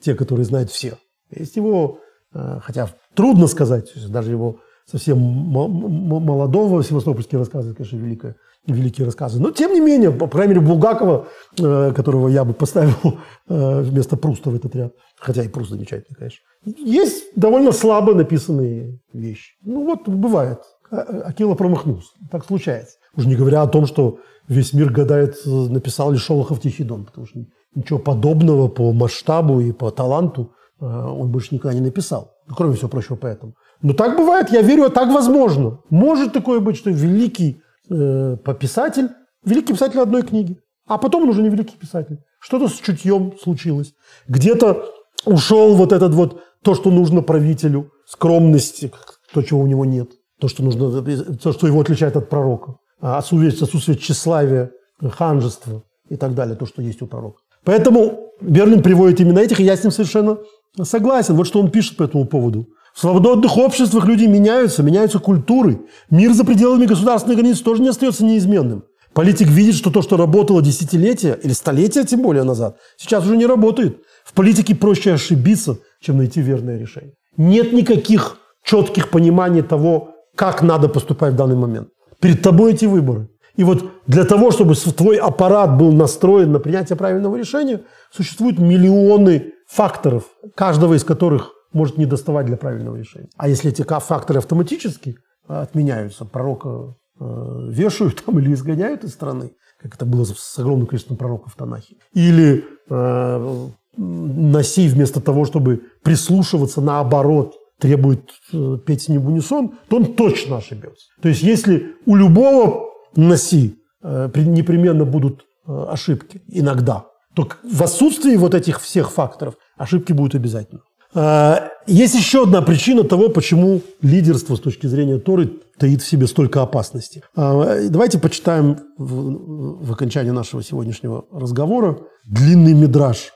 [0.00, 0.98] те, которые знают все.
[1.36, 1.98] Есть его,
[2.32, 8.36] э, хотя трудно сказать, даже его совсем молодого севастопольские рассказы, конечно, великое,
[8.66, 9.40] великие рассказы.
[9.40, 14.16] Но, тем не менее, по крайней мере, Булгакова, э, которого я бы поставил э, вместо
[14.16, 19.54] Пруста в этот ряд, хотя и Пруст замечательный, конечно, есть довольно слабо написанные вещи.
[19.62, 20.60] Ну вот, бывает.
[20.90, 22.08] Акила промахнулся.
[22.30, 22.96] Так случается.
[23.16, 27.26] Уже не говоря о том, что весь мир гадает, написал ли Шолохов Тихий Дон, потому
[27.26, 27.38] что
[27.74, 32.32] ничего подобного по масштабу и по таланту э, он больше никогда не написал.
[32.46, 33.54] Ну, кроме всего прочего поэтому.
[33.80, 35.78] Но так бывает, я верю, так возможно.
[35.88, 39.10] Может такое быть, что великий э, писатель,
[39.44, 42.18] великий писатель одной книги, а потом он уже не великий писатель.
[42.40, 43.92] Что-то с чутьем случилось.
[44.28, 44.86] Где-то
[45.26, 48.84] ушел вот этот вот, то, что нужно правителю, скромность,
[49.32, 50.10] то, чего у него нет,
[50.40, 51.02] то, что нужно,
[51.36, 52.76] то, что его отличает от пророка.
[53.00, 57.40] Отсутствие, отсутствие тщеславия, ханжества и так далее, то, что есть у пророка.
[57.64, 60.38] Поэтому Берлин приводит именно этих, и я с ним совершенно
[60.82, 61.34] согласен.
[61.34, 62.68] Вот что он пишет по этому поводу.
[62.94, 65.80] В свободных обществах люди меняются, меняются культуры.
[66.10, 68.84] Мир за пределами государственных границ тоже не остается неизменным.
[69.12, 73.46] Политик видит, что то, что работало десятилетия или столетия тем более назад, сейчас уже не
[73.46, 73.98] работает.
[74.24, 77.14] В политике проще ошибиться, чем найти верное решение.
[77.36, 81.88] Нет никаких четких пониманий того, как надо поступать в данный момент.
[82.20, 83.28] Перед тобой эти выборы.
[83.56, 87.80] И вот для того, чтобы твой аппарат был настроен на принятие правильного решения,
[88.12, 90.24] существуют миллионы факторов,
[90.54, 93.28] каждого из которых может не доставать для правильного решения.
[93.36, 95.16] А если эти факторы автоматически
[95.48, 100.86] э, отменяются, пророка э, вешают там или изгоняют из страны, как это было с огромным
[100.86, 109.02] количеством пророков в Танахе, или э, Носи вместо того, чтобы прислушиваться наоборот требует э, петь
[109.02, 111.06] с ним в унисон, то он точно ошибется.
[111.20, 118.36] То есть если у любого носи э, непременно будут э, ошибки, иногда, то в отсутствии
[118.36, 120.82] вот этих всех факторов ошибки будут обязательно.
[121.12, 126.62] Есть еще одна причина того, почему лидерство с точки зрения Торы таит в себе столько
[126.62, 127.22] опасности.
[127.34, 133.32] Давайте почитаем в, в окончании нашего сегодняшнего разговора длинный мидраж.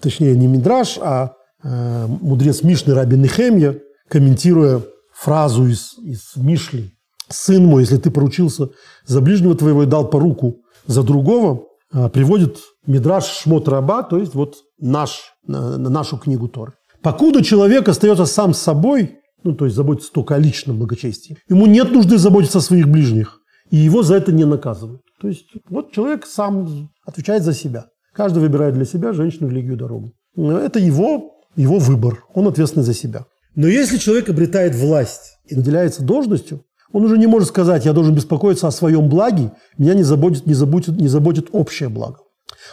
[0.00, 1.32] Точнее, не мидраж, а
[1.64, 3.78] мудрец Мишны Раби Нехемья,
[4.08, 4.80] комментируя
[5.12, 6.92] фразу из, из Мишли
[7.28, 8.68] «Сын мой, если ты поручился
[9.06, 14.34] за ближнего твоего и дал по руку за другого», приводит Мидраш Шмот Раба, то есть
[14.34, 16.74] вот наш, нашу книгу Тор.
[17.02, 21.66] Покуда человек остается сам с собой, ну, то есть заботится только о личном благочестии, ему
[21.66, 23.40] нет нужды заботиться о своих ближних,
[23.70, 25.02] и его за это не наказывают.
[25.20, 27.86] То есть вот человек сам отвечает за себя.
[28.14, 30.12] Каждый выбирает для себя женщину, религию, дорогу.
[30.36, 33.24] Это его, его выбор, он ответственный за себя.
[33.54, 36.62] Но если человек обретает власть и наделяется должностью,
[36.92, 40.54] он уже не может сказать, я должен беспокоиться о своем благе, меня не заботит, не
[40.54, 42.18] заботит, не заботит общее благо.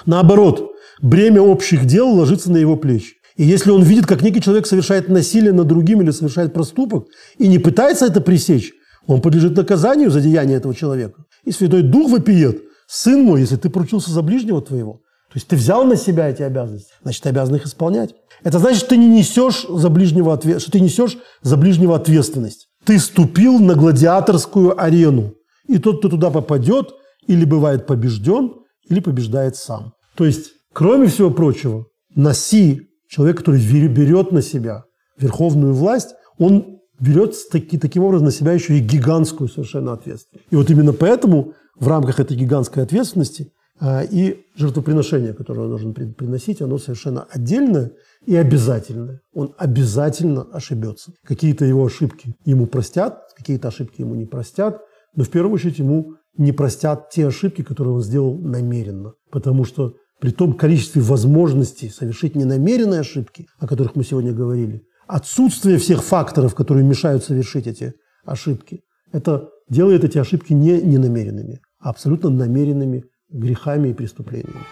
[0.05, 3.13] Наоборот, бремя общих дел ложится на его плечи.
[3.37, 7.07] И если он видит, как некий человек совершает насилие над другим или совершает проступок,
[7.37, 8.73] и не пытается это пресечь,
[9.07, 11.23] он подлежит наказанию за деяние этого человека.
[11.45, 15.55] И Святой Дух вопиет, сын мой, если ты поручился за ближнего твоего, то есть ты
[15.55, 18.15] взял на себя эти обязанности, значит, ты обязан их исполнять.
[18.43, 22.68] Это значит, что ты не несешь за ближнего, что ты несешь за ближнего ответственность.
[22.85, 25.33] Ты ступил на гладиаторскую арену.
[25.67, 26.93] И тот, кто туда попадет,
[27.27, 28.53] или бывает побежден,
[28.87, 29.93] или побеждает сам.
[30.15, 34.83] То есть, кроме всего прочего, носи человек, который берет на себя
[35.17, 40.47] верховную власть, он берет таки, таким образом на себя еще и гигантскую совершенно ответственность.
[40.49, 45.93] И вот именно поэтому в рамках этой гигантской ответственности а, и жертвоприношение, которое он должен
[45.93, 47.91] приносить, оно совершенно отдельное
[48.29, 49.21] и обязательное.
[49.33, 51.13] Он обязательно ошибется.
[51.25, 54.81] Какие-то его ошибки ему простят, какие-то ошибки ему не простят,
[55.15, 59.13] но в первую очередь ему не простят те ошибки, которые он сделал намеренно.
[59.31, 65.79] Потому что при том количестве возможностей совершить ненамеренные ошибки, о которых мы сегодня говорили, отсутствие
[65.79, 67.93] всех факторов, которые мешают совершить эти
[68.25, 74.67] ошибки, это делает эти ошибки не ненамеренными, а абсолютно намеренными грехами и преступлениями.